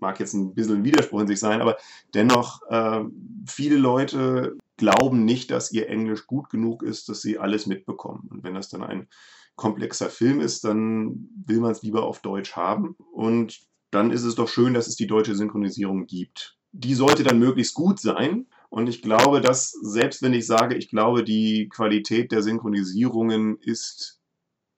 [0.00, 1.76] Mag jetzt ein bisschen ein Widerspruch in sich sein, aber
[2.14, 3.04] dennoch, äh,
[3.46, 8.28] viele Leute glauben nicht, dass ihr Englisch gut genug ist, dass sie alles mitbekommen.
[8.30, 9.08] Und wenn das dann ein
[9.56, 12.96] komplexer Film ist, dann will man es lieber auf Deutsch haben.
[13.12, 16.56] Und dann ist es doch schön, dass es die deutsche Synchronisierung gibt.
[16.72, 18.46] Die sollte dann möglichst gut sein.
[18.70, 24.19] Und ich glaube, dass, selbst wenn ich sage, ich glaube, die Qualität der Synchronisierungen ist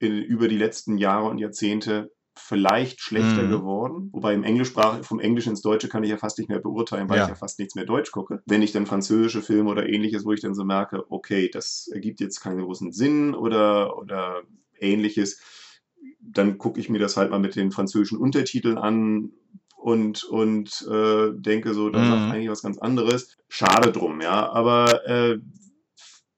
[0.08, 3.50] über die letzten Jahre und Jahrzehnte vielleicht schlechter mhm.
[3.50, 4.08] geworden.
[4.12, 7.18] Wobei im Englischsprach, vom Englischen ins Deutsche kann ich ja fast nicht mehr beurteilen, weil
[7.18, 7.24] ja.
[7.24, 8.42] ich ja fast nichts mehr Deutsch gucke.
[8.46, 12.20] Wenn ich dann französische Filme oder ähnliches, wo ich dann so merke, okay, das ergibt
[12.20, 14.42] jetzt keinen großen Sinn oder, oder
[14.78, 15.40] ähnliches,
[16.20, 19.32] dann gucke ich mir das halt mal mit den französischen Untertiteln an
[19.76, 22.08] und, und äh, denke so, da mhm.
[22.08, 23.36] sagt eigentlich was ganz anderes.
[23.48, 24.50] Schade drum, ja.
[24.50, 25.38] Aber äh,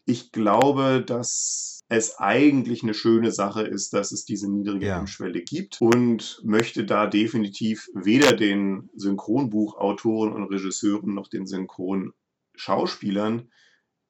[0.07, 4.97] ich glaube, dass es eigentlich eine schöne Sache ist, dass es diese niedrige ja.
[4.97, 13.51] Hemmschwelle gibt und möchte da definitiv weder den Synchronbuchautoren und Regisseuren noch den Synchronschauspielern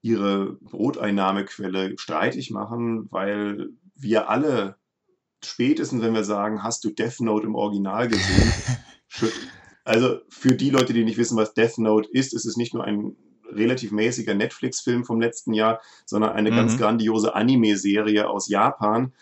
[0.03, 4.77] ihre Broteinnahmequelle streitig machen, weil wir alle
[5.43, 8.53] spätestens, wenn wir sagen, hast du Death Note im Original gesehen?
[9.85, 12.85] also für die Leute, die nicht wissen, was Death Note ist, ist es nicht nur
[12.85, 13.17] ein
[13.51, 16.57] relativ mäßiger Netflix-Film vom letzten Jahr, sondern eine mhm.
[16.57, 19.13] ganz grandiose Anime-Serie aus Japan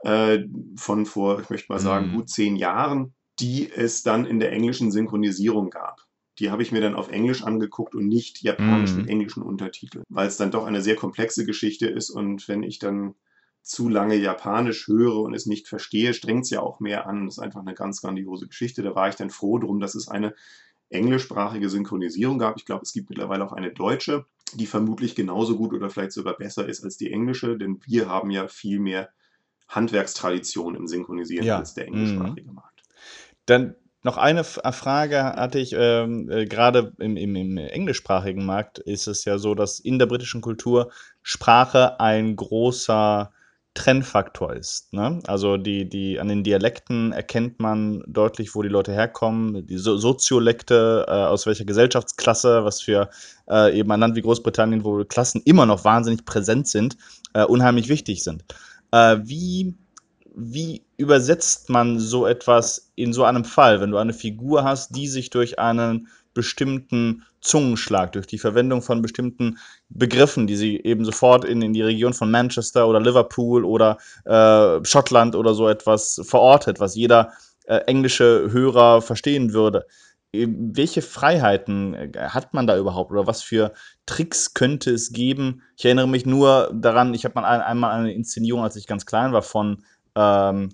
[0.00, 0.40] äh,
[0.76, 2.14] von vor, ich möchte mal sagen, mhm.
[2.14, 6.02] gut zehn Jahren, die es dann in der englischen Synchronisierung gab.
[6.38, 9.02] Die habe ich mir dann auf Englisch angeguckt und nicht japanisch mhm.
[9.02, 12.78] mit englischen Untertiteln, weil es dann doch eine sehr komplexe Geschichte ist und wenn ich
[12.78, 13.14] dann
[13.64, 17.24] zu lange Japanisch höre und es nicht verstehe, strengt es ja auch mehr an.
[17.24, 18.82] Das ist einfach eine ganz grandiose Geschichte.
[18.82, 20.34] Da war ich dann froh drum, dass es eine
[20.90, 22.56] englischsprachige Synchronisierung gab.
[22.56, 26.36] Ich glaube, es gibt mittlerweile auch eine deutsche, die vermutlich genauso gut oder vielleicht sogar
[26.36, 29.10] besser ist als die englische, denn wir haben ja viel mehr
[29.68, 31.58] Handwerkstradition im Synchronisieren ja.
[31.58, 32.54] als der englischsprachige mhm.
[32.54, 32.82] Markt.
[33.46, 39.06] Dann noch eine Frage hatte ich, ähm, äh, gerade im, im, im englischsprachigen Markt ist
[39.06, 43.32] es ja so, dass in der britischen Kultur Sprache ein großer
[43.74, 44.92] Trennfaktor ist.
[44.92, 45.18] Ne?
[45.26, 49.96] Also die, die, an den Dialekten erkennt man deutlich, wo die Leute herkommen, die so
[49.96, 53.10] Soziolekte, äh, aus welcher Gesellschaftsklasse, was für
[53.50, 56.96] äh, eben ein Land wie Großbritannien, wo Klassen immer noch wahnsinnig präsent sind,
[57.34, 58.44] äh, unheimlich wichtig sind.
[58.92, 59.74] Äh, wie,
[60.36, 65.08] wie übersetzt man so etwas in so einem Fall, wenn du eine Figur hast, die
[65.08, 69.58] sich durch einen bestimmten Zungenschlag, durch die Verwendung von bestimmten
[69.88, 74.84] Begriffen, die sie eben sofort in, in die Region von Manchester oder Liverpool oder äh,
[74.84, 77.32] Schottland oder so etwas verortet, was jeder
[77.66, 79.86] äh, englische Hörer verstehen würde.
[80.32, 83.72] Welche Freiheiten äh, hat man da überhaupt oder was für
[84.06, 85.62] Tricks könnte es geben?
[85.76, 89.06] Ich erinnere mich nur daran, ich habe mal ein, einmal eine Inszenierung, als ich ganz
[89.06, 89.84] klein war, von,
[90.16, 90.70] ähm,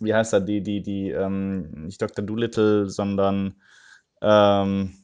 [0.00, 2.24] wie heißt er, die, die, die, ähm, nicht Dr.
[2.24, 3.54] Doolittle, sondern
[4.22, 4.94] ähm,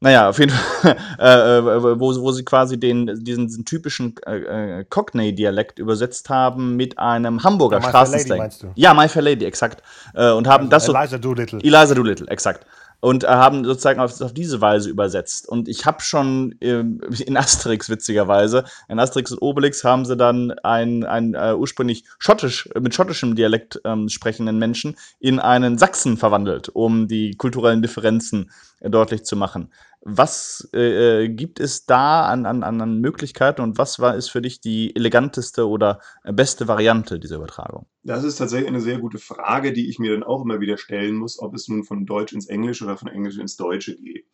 [0.00, 4.80] naja, auf jeden Fall, äh, äh, wo, wo sie quasi den, diesen, diesen typischen äh,
[4.80, 8.50] äh, Cockney-Dialekt übersetzt haben mit einem Hamburger ja, Straßenslang.
[8.74, 9.82] Ja, My Fair Lady, exakt.
[10.12, 11.60] Äh, und haben also das Eliza Doolittle.
[11.62, 12.66] Eliza Doolittle, exakt
[13.04, 15.46] und äh, haben sozusagen auf, auf, diese Weise übersetzt.
[15.46, 16.78] Und ich habe schon äh,
[17.26, 22.66] in Asterix witzigerweise, in Asterix und Obelix haben sie dann einen, einen äh, ursprünglich schottisch,
[22.80, 28.50] mit schottischem Dialekt ähm, sprechenden Menschen in einen Sachsen verwandelt, um die kulturellen Differenzen
[28.80, 29.70] äh, deutlich zu machen.
[30.06, 34.42] Was äh, äh, gibt es da an, an, an Möglichkeiten und was war ist für
[34.42, 37.86] dich die eleganteste oder beste Variante dieser Übertragung?
[38.02, 41.16] Das ist tatsächlich eine sehr gute Frage, die ich mir dann auch immer wieder stellen
[41.16, 44.26] muss, ob es nun von Deutsch ins Englische oder von Englisch ins Deutsche geht.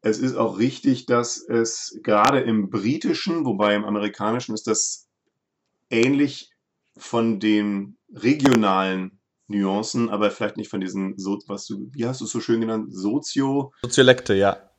[0.00, 5.10] Es ist auch richtig, dass es gerade im Britischen, wobei im Amerikanischen ist das
[5.90, 6.52] ähnlich
[6.96, 12.24] von den regionalen Nuancen, aber vielleicht nicht von diesen, so, was du, wie hast du
[12.24, 13.74] es so schön genannt, Sozio...
[13.82, 14.69] Soziolekte, ja.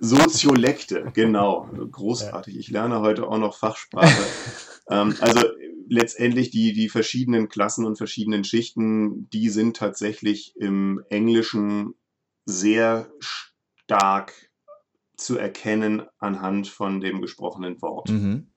[0.00, 1.68] Soziolekte, genau.
[1.90, 2.58] Großartig.
[2.58, 4.22] Ich lerne heute auch noch Fachsprache.
[4.90, 5.40] ähm, also
[5.88, 11.94] letztendlich die, die verschiedenen Klassen und verschiedenen Schichten, die sind tatsächlich im Englischen
[12.46, 14.32] sehr stark
[15.16, 18.08] zu erkennen anhand von dem gesprochenen Wort.
[18.08, 18.52] Mhm.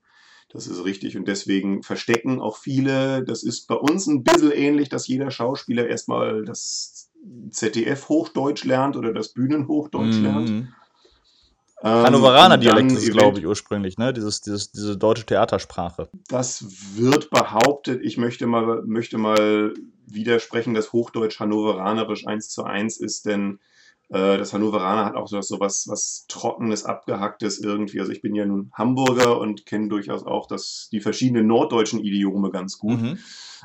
[0.48, 1.16] Das ist richtig.
[1.16, 5.88] Und deswegen verstecken auch viele, das ist bei uns ein bisschen ähnlich, dass jeder Schauspieler
[5.88, 7.10] erstmal das
[7.50, 10.22] ZDF-Hochdeutsch lernt oder das Bühnenhochdeutsch mhm.
[10.22, 10.68] lernt.
[11.84, 14.14] Ähm, Hannoveraner Dialekt ist glaube ich, ursprünglich, ne?
[14.14, 16.08] Dieses, dieses, diese deutsche Theatersprache.
[16.28, 16.64] Das
[16.96, 18.00] wird behauptet.
[18.02, 19.74] Ich möchte mal, möchte mal
[20.06, 23.58] widersprechen, dass Hochdeutsch Hannoveranerisch eins zu eins ist, denn
[24.10, 28.00] das Hannoveraner hat auch so, so was, was Trockenes, Abgehacktes irgendwie.
[28.00, 32.50] Also ich bin ja nun Hamburger und kenne durchaus auch das, die verschiedenen norddeutschen Idiome
[32.50, 33.00] ganz gut.
[33.00, 33.18] Mhm.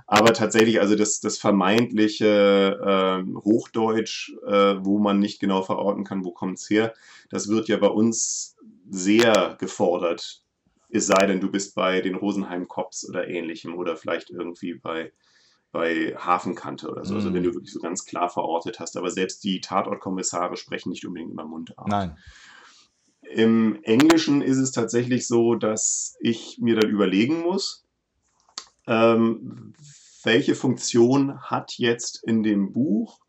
[0.07, 6.23] Aber tatsächlich, also das, das vermeintliche äh, Hochdeutsch, äh, wo man nicht genau verorten kann,
[6.23, 6.93] wo kommt es her,
[7.29, 8.55] das wird ja bei uns
[8.89, 10.41] sehr gefordert.
[10.89, 15.11] Es sei denn, du bist bei den Rosenheim Cops oder ähnlichem oder vielleicht irgendwie bei
[15.71, 17.15] bei Hafenkante oder so.
[17.15, 17.47] Also wenn mhm.
[17.47, 18.97] du wirklich so ganz klar verortet hast.
[18.97, 21.87] Aber selbst die Tatortkommissare sprechen nicht unbedingt immer Mundart.
[21.87, 22.17] Nein.
[23.21, 27.85] Im Englischen ist es tatsächlich so, dass ich mir dann überlegen muss,
[28.87, 29.73] ähm,
[30.23, 33.19] welche Funktion hat jetzt in dem Buch,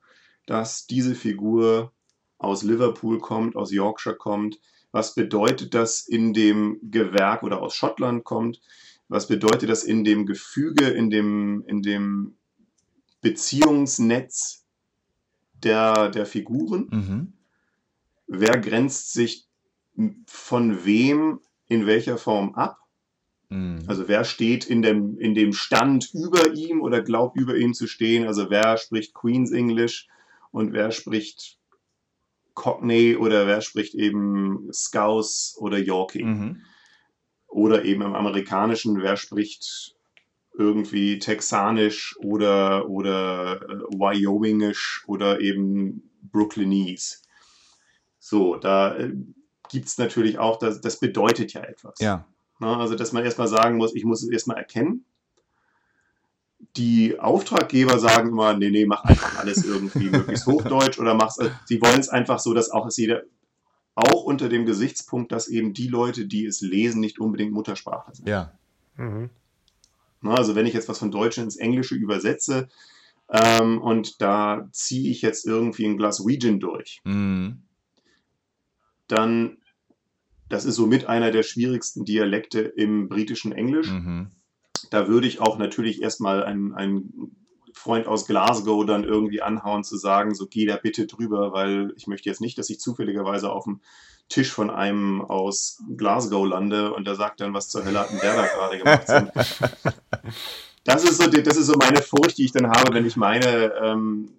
[0.46, 1.92] dass diese Figur
[2.38, 4.58] aus Liverpool kommt, aus Yorkshire kommt,
[4.90, 8.60] was bedeutet das in dem Gewerk oder aus Schottland kommt,
[9.10, 12.36] was bedeutet das in dem Gefüge, in dem, in dem
[13.20, 14.64] Beziehungsnetz
[15.64, 16.86] der, der Figuren?
[16.90, 17.32] Mhm.
[18.28, 19.48] Wer grenzt sich
[20.26, 22.78] von wem in welcher Form ab?
[23.48, 23.80] Mhm.
[23.88, 27.88] Also wer steht in dem, in dem Stand über ihm oder glaubt über ihm zu
[27.88, 28.28] stehen?
[28.28, 30.06] Also wer spricht Queen's English
[30.52, 31.58] und wer spricht
[32.54, 36.22] Cockney oder wer spricht eben Scouse oder Yorkie.
[36.22, 36.62] Mhm.
[37.50, 39.96] Oder eben im Amerikanischen, wer spricht
[40.56, 47.18] irgendwie Texanisch oder, oder äh, Wyomingisch oder eben Brooklynese.
[48.18, 49.12] So, da äh,
[49.70, 51.98] gibt es natürlich auch, das, das bedeutet ja etwas.
[52.00, 52.26] Ja.
[52.58, 52.76] Ne?
[52.76, 55.04] Also, dass man erstmal sagen muss, ich muss es erstmal erkennen.
[56.76, 61.38] Die Auftraggeber sagen immer, nee, nee, mach einfach alles irgendwie möglichst Hochdeutsch oder mach's.
[61.38, 63.22] Also, sie wollen es einfach so, dass auch es jeder,
[63.94, 68.28] auch unter dem Gesichtspunkt, dass eben die Leute, die es lesen, nicht unbedingt Muttersprache sind.
[68.28, 68.52] Ja.
[68.96, 69.30] Mhm.
[70.22, 72.68] Ne, Also wenn ich jetzt was von Deutsch ins Englische übersetze
[73.28, 77.62] ähm, und da ziehe ich jetzt irgendwie ein Glas Glaswegian durch, Mhm.
[79.08, 79.58] dann,
[80.48, 83.90] das ist somit einer der schwierigsten Dialekte im britischen Englisch.
[83.90, 84.30] Mhm.
[84.90, 87.36] Da würde ich auch natürlich erstmal einen, einen
[87.74, 92.06] Freund aus Glasgow dann irgendwie anhauen zu sagen, so geh da bitte drüber, weil ich
[92.06, 93.80] möchte jetzt nicht, dass ich zufälligerweise auf dem
[94.28, 98.20] Tisch von einem aus Glasgow lande und der sagt dann, was zur Hölle hat denn
[98.20, 99.94] der da gerade gemacht?
[100.84, 103.74] Das ist, so, das ist so meine Furcht, die ich dann habe, wenn ich meine,
[103.82, 104.30] ähm,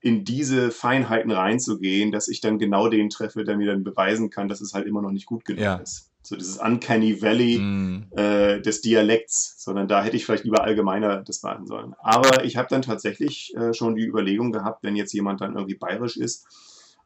[0.00, 4.48] in diese Feinheiten reinzugehen, dass ich dann genau den treffe, der mir dann beweisen kann,
[4.48, 5.76] dass es halt immer noch nicht gut genug Ja.
[5.76, 6.10] ist.
[6.26, 8.06] So dieses Uncanny Valley Mhm.
[8.16, 11.94] äh, des Dialekts, sondern da hätte ich vielleicht lieber allgemeiner das machen sollen.
[11.98, 15.76] Aber ich habe dann tatsächlich äh, schon die Überlegung gehabt, wenn jetzt jemand dann irgendwie
[15.76, 16.46] bayerisch ist,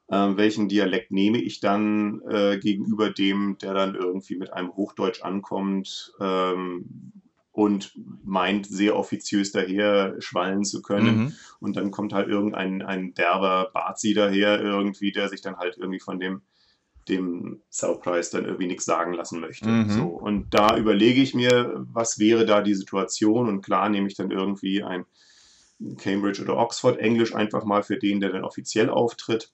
[0.07, 5.23] äh, welchen Dialekt nehme ich dann äh, gegenüber dem, der dann irgendwie mit einem Hochdeutsch
[5.23, 7.13] ankommt ähm,
[7.51, 7.93] und
[8.23, 11.17] meint, sehr offiziös daher schwallen zu können.
[11.17, 11.33] Mhm.
[11.59, 15.99] Und dann kommt halt irgendein ein derber Bazi daher irgendwie, der sich dann halt irgendwie
[15.99, 16.43] von dem,
[17.09, 19.69] dem Saupreis dann irgendwie nichts sagen lassen möchte.
[19.69, 19.91] Mhm.
[19.91, 20.05] So.
[20.05, 23.49] Und da überlege ich mir, was wäre da die Situation?
[23.49, 25.05] Und klar nehme ich dann irgendwie ein
[25.99, 29.53] Cambridge oder Oxford Englisch einfach mal für den, der dann offiziell auftritt.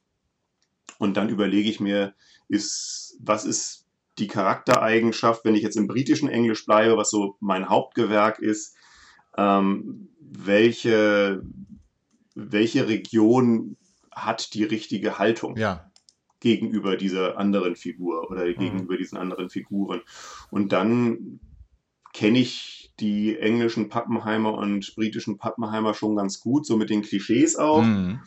[0.99, 2.15] Und dann überlege ich mir,
[2.49, 3.87] ist, was ist
[4.19, 8.77] die Charaktereigenschaft, wenn ich jetzt im britischen Englisch bleibe, was so mein Hauptgewerk ist,
[9.37, 11.43] ähm, welche,
[12.35, 13.77] welche Region
[14.13, 15.91] hat die richtige Haltung Ja.
[16.45, 20.03] Gegenüber dieser anderen Figur oder gegenüber diesen anderen Figuren.
[20.51, 21.41] Und dann
[22.13, 27.57] kenne ich die englischen Pappenheimer und britischen Pappenheimer schon ganz gut, so mit den Klischees
[27.57, 28.21] auch Mhm.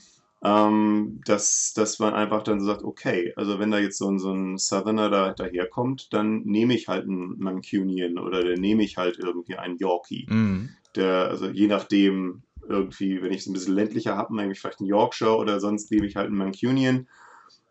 [0.44, 4.20] ähm, dass, dass man einfach dann so sagt, okay, also wenn da jetzt so ein,
[4.20, 8.98] so ein Southerner da, daherkommt, dann nehme ich halt einen Mancunian oder dann nehme ich
[8.98, 10.28] halt irgendwie einen Yorkie.
[10.30, 10.70] Mhm.
[10.96, 14.80] Der, also je nachdem, irgendwie, wenn ich es ein bisschen ländlicher habe, nehme ich vielleicht
[14.80, 17.08] einen Yorkshire oder sonst nehme ich halt einen Mancunian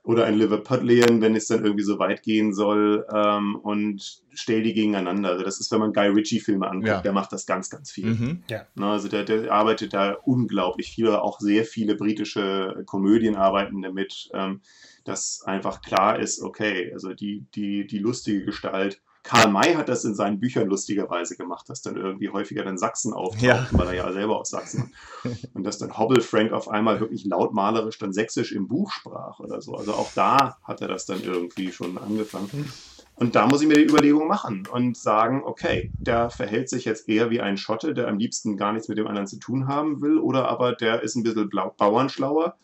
[0.06, 4.72] oder einen Liverpudlian, wenn es dann irgendwie so weit gehen soll ähm, und stell die
[4.72, 5.30] gegeneinander.
[5.30, 7.00] Also das ist, wenn man Guy Ritchie-Filme anguckt, Ja.
[7.02, 8.06] der macht das ganz, ganz viel.
[8.14, 8.42] Mhm.
[8.48, 13.82] Ne, Also der, der arbeitet da unglaublich viel, oder auch sehr viele britische Komödien arbeiten
[13.82, 14.60] damit, ähm,
[15.04, 19.02] dass einfach klar ist, okay, also die, die, die lustige Gestalt.
[19.26, 23.12] Karl May hat das in seinen Büchern lustigerweise gemacht, dass dann irgendwie häufiger dann Sachsen
[23.12, 23.66] auftaucht, Ja.
[23.72, 24.92] weil er ja selber aus Sachsen
[25.54, 29.60] und dass dann Hobble Frank auf einmal wirklich lautmalerisch dann sächsisch im Buch sprach oder
[29.60, 29.74] so.
[29.74, 32.70] Also auch da hat er das dann irgendwie schon angefangen.
[33.18, 37.08] Und da muss ich mir die Überlegung machen und sagen, okay, der verhält sich jetzt
[37.08, 40.02] eher wie ein Schotte, der am liebsten gar nichts mit dem anderen zu tun haben
[40.02, 41.48] will, oder aber der ist ein bisschen
[41.78, 42.56] bauernschlauer.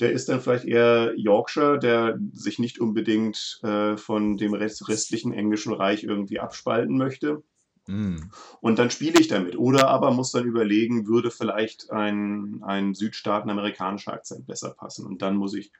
[0.00, 5.32] Der ist dann vielleicht eher Yorkshire, der sich nicht unbedingt äh, von dem rest restlichen
[5.32, 7.42] englischen Reich irgendwie abspalten möchte.
[7.86, 8.30] Mhm.
[8.60, 9.58] Und dann spiele ich damit.
[9.58, 15.06] Oder aber muss dann überlegen, würde vielleicht ein, ein südstaatenamerikanischer Akzent besser passen.
[15.06, 15.72] Und dann muss ich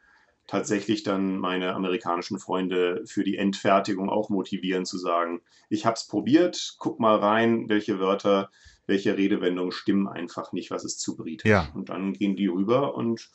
[0.46, 6.08] tatsächlich dann meine amerikanischen Freunde für die Endfertigung auch motivieren zu sagen, ich habe es
[6.08, 8.50] probiert, guck mal rein, welche Wörter,
[8.86, 11.48] welche Redewendungen stimmen einfach nicht, was ist zu britisch.
[11.48, 11.68] Ja.
[11.74, 13.30] Und dann gehen die rüber und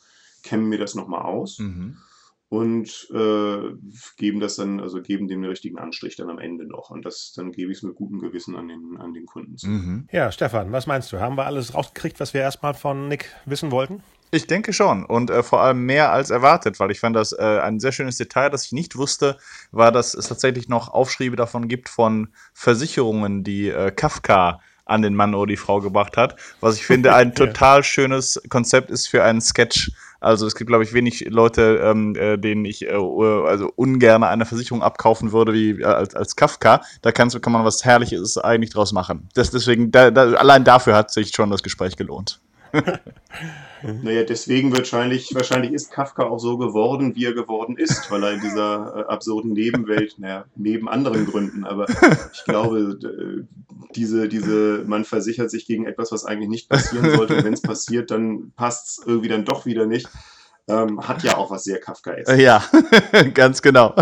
[0.46, 1.98] kämmen mir das nochmal aus Mhm.
[2.48, 3.74] und äh,
[4.16, 6.90] geben das dann, also geben dem den richtigen Anstrich dann am Ende noch.
[6.90, 9.68] Und das, dann gebe ich es mit gutem Gewissen an den, an den Kunden zu.
[9.68, 10.08] Mhm.
[10.12, 11.18] Ja, Stefan, was meinst du?
[11.20, 14.02] Haben wir alles rausgekriegt, was wir erstmal von Nick wissen wollten?
[14.32, 17.60] Ich denke schon und äh, vor allem mehr als erwartet, weil ich fand das äh,
[17.62, 19.38] ein sehr schönes Detail, das ich nicht wusste,
[19.70, 25.14] war, dass es tatsächlich noch Aufschriebe davon gibt von Versicherungen, die äh, Kafka an den
[25.14, 29.22] Mann oder die Frau gebracht hat, was ich finde ein total schönes Konzept ist für
[29.22, 29.90] einen Sketch.
[30.20, 34.46] Also es gibt, glaube ich, wenig Leute, ähm, äh, denen ich äh, also ungern eine
[34.46, 36.82] Versicherung abkaufen würde wie äh, als, als Kafka.
[37.02, 39.28] Da kannst, kann man was Herrliches eigentlich draus machen.
[39.34, 42.40] Das, deswegen, da, da, allein dafür hat sich schon das Gespräch gelohnt.
[44.02, 48.32] Naja, deswegen wahrscheinlich, wahrscheinlich ist Kafka auch so geworden, wie er geworden ist, weil er
[48.32, 51.86] in dieser äh, absurden Nebenwelt, naja, neben anderen Gründen, aber
[52.32, 53.44] ich glaube, d-
[53.94, 57.60] diese, diese, man versichert sich gegen etwas, was eigentlich nicht passieren sollte, und wenn es
[57.62, 60.08] passiert, dann passt es irgendwie dann doch wieder nicht.
[60.68, 62.40] ähm, hat ja auch was sehr Kafkaeskes.
[62.40, 62.64] Ja,
[63.34, 63.94] ganz genau.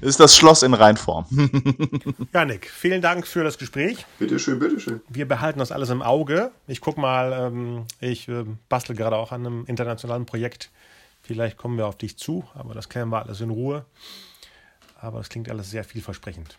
[0.00, 1.26] Ist das Schloss in Reinform.
[2.32, 4.04] Ja, Nick, vielen Dank für das Gespräch.
[4.18, 5.00] Bitteschön, bitteschön.
[5.08, 6.50] Wir behalten das alles im Auge.
[6.66, 10.70] Ich guck mal, ähm, ich äh, bastel gerade auch an einem internationalen Projekt.
[11.22, 13.84] Vielleicht kommen wir auf dich zu, aber das kennen wir alles in Ruhe.
[15.00, 16.58] Aber es klingt alles sehr vielversprechend.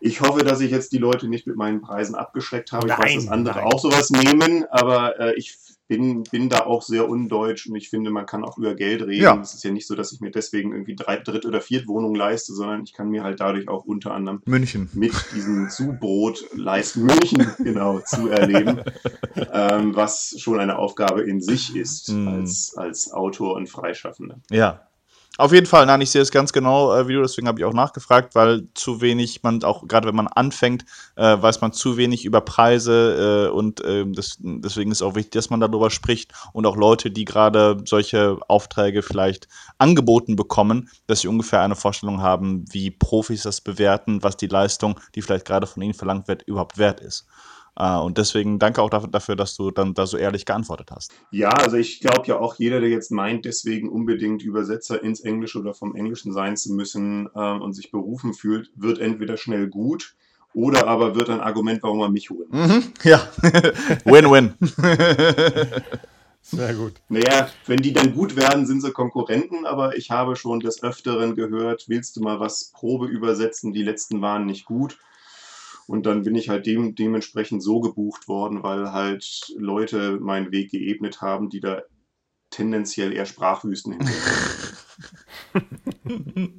[0.00, 2.86] Ich hoffe, dass ich jetzt die Leute nicht mit meinen Preisen abgeschreckt habe.
[2.86, 3.64] ich Nein, weiß, dass andere nein.
[3.64, 5.56] auch sowas nehmen, aber äh, ich
[5.90, 9.22] bin, bin da auch sehr undeutsch und ich finde, man kann auch über Geld reden.
[9.24, 9.40] Ja.
[9.40, 12.54] Es ist ja nicht so, dass ich mir deswegen irgendwie drei, Dritt- oder Viertwohnungen leiste,
[12.54, 14.88] sondern ich kann mir halt dadurch auch unter anderem München.
[14.94, 18.82] mit diesem Zubrot leisten, München genau zu erleben,
[19.52, 22.28] ähm, was schon eine Aufgabe in sich ist Mm.
[22.28, 24.38] als, als Autor und Freischaffender.
[24.50, 24.86] Ja.
[25.40, 27.72] Auf jeden Fall, nein, ich sehe es ganz genau, äh, du, deswegen habe ich auch
[27.72, 30.84] nachgefragt, weil zu wenig, man auch, gerade wenn man anfängt,
[31.16, 35.30] äh, weiß man zu wenig über Preise äh, und äh, das, deswegen ist auch wichtig,
[35.32, 41.20] dass man darüber spricht und auch Leute, die gerade solche Aufträge vielleicht angeboten bekommen, dass
[41.20, 45.66] sie ungefähr eine Vorstellung haben, wie Profis das bewerten, was die Leistung, die vielleicht gerade
[45.66, 47.26] von ihnen verlangt wird, überhaupt wert ist.
[47.80, 51.12] Äh, und deswegen danke auch dafür, dass du dann da so ehrlich geantwortet hast.
[51.30, 55.58] Ja, also ich glaube ja auch jeder, der jetzt meint, deswegen unbedingt Übersetzer ins Englische
[55.58, 60.14] oder vom Englischen sein zu müssen ähm, und sich berufen fühlt, wird entweder schnell gut
[60.52, 62.68] oder aber wird ein Argument, warum man mich holen muss.
[62.68, 63.26] Mhm, ja,
[64.04, 64.54] Win-win.
[66.42, 66.94] Sehr gut.
[67.08, 71.36] Naja, wenn die dann gut werden, sind sie Konkurrenten, aber ich habe schon des Öfteren
[71.36, 74.98] gehört, willst du mal was Probe übersetzen, die letzten waren nicht gut.
[75.90, 80.70] Und dann bin ich halt dem, dementsprechend so gebucht worden, weil halt Leute meinen Weg
[80.70, 81.82] geebnet haben, die da
[82.50, 84.12] tendenziell eher Sprachwüsten hinter.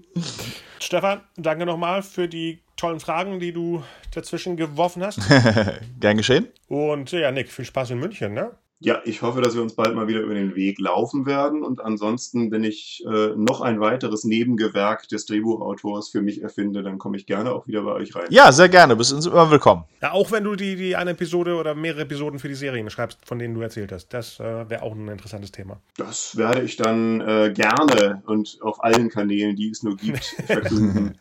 [0.82, 3.82] Stefan, danke nochmal für die tollen Fragen, die du
[4.14, 5.22] dazwischen geworfen hast.
[6.02, 6.50] Gern geschehen.
[6.68, 8.52] Und ja, Nick, viel Spaß in München, ne?
[8.84, 11.62] Ja, ich hoffe, dass wir uns bald mal wieder über den Weg laufen werden.
[11.64, 16.98] Und ansonsten, wenn ich äh, noch ein weiteres Nebengewerk des Drehbuchautors für mich erfinde, dann
[16.98, 18.26] komme ich gerne auch wieder bei euch rein.
[18.32, 18.96] Ja, sehr gerne.
[18.96, 19.84] Bist uns immer willkommen.
[20.02, 23.20] Ja, auch wenn du die, die eine Episode oder mehrere Episoden für die Serien schreibst,
[23.24, 24.12] von denen du erzählt hast.
[24.16, 25.80] Das äh, wäre auch ein interessantes Thema.
[25.98, 31.20] Das werde ich dann äh, gerne und auf allen Kanälen, die es nur gibt, verkünden,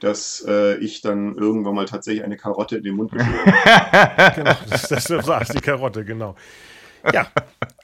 [0.00, 4.32] dass äh, ich dann irgendwann mal tatsächlich eine Karotte in den Mund geschoben habe.
[4.34, 6.34] Genau, das, das, war die Karotte, genau.
[7.12, 7.26] Ja,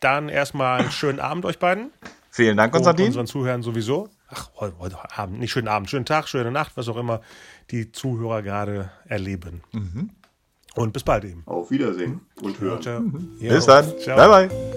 [0.00, 1.90] dann erstmal einen schönen Abend euch beiden.
[2.30, 3.06] Vielen Dank, Und Konstantin.
[3.06, 4.08] unseren Zuhörern sowieso.
[4.28, 7.20] Ach, heute, heute Abend, nicht schönen Abend, schönen Tag, schöne Nacht, was auch immer
[7.70, 9.62] die Zuhörer gerade erleben.
[10.74, 11.42] Und bis bald eben.
[11.46, 12.82] Auf Wiedersehen und hören.
[12.82, 13.00] Ciao.
[13.00, 13.98] Bis Jo, dann.
[14.00, 14.16] ciao.
[14.16, 14.74] Bye, bye.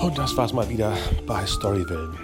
[0.00, 2.14] Und das war's mal wieder bei Storyville.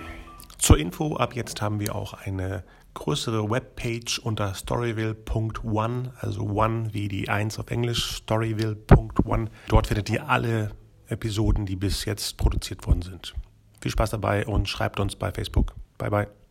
[0.58, 2.62] Zur Info, ab jetzt haben wir auch eine
[2.94, 9.50] größere Webpage unter storyville.one, also one wie die 1 auf Englisch, storyville.one.
[9.68, 10.72] Dort findet ihr alle
[11.08, 13.34] Episoden, die bis jetzt produziert worden sind.
[13.80, 15.74] Viel Spaß dabei und schreibt uns bei Facebook.
[15.98, 16.41] Bye bye.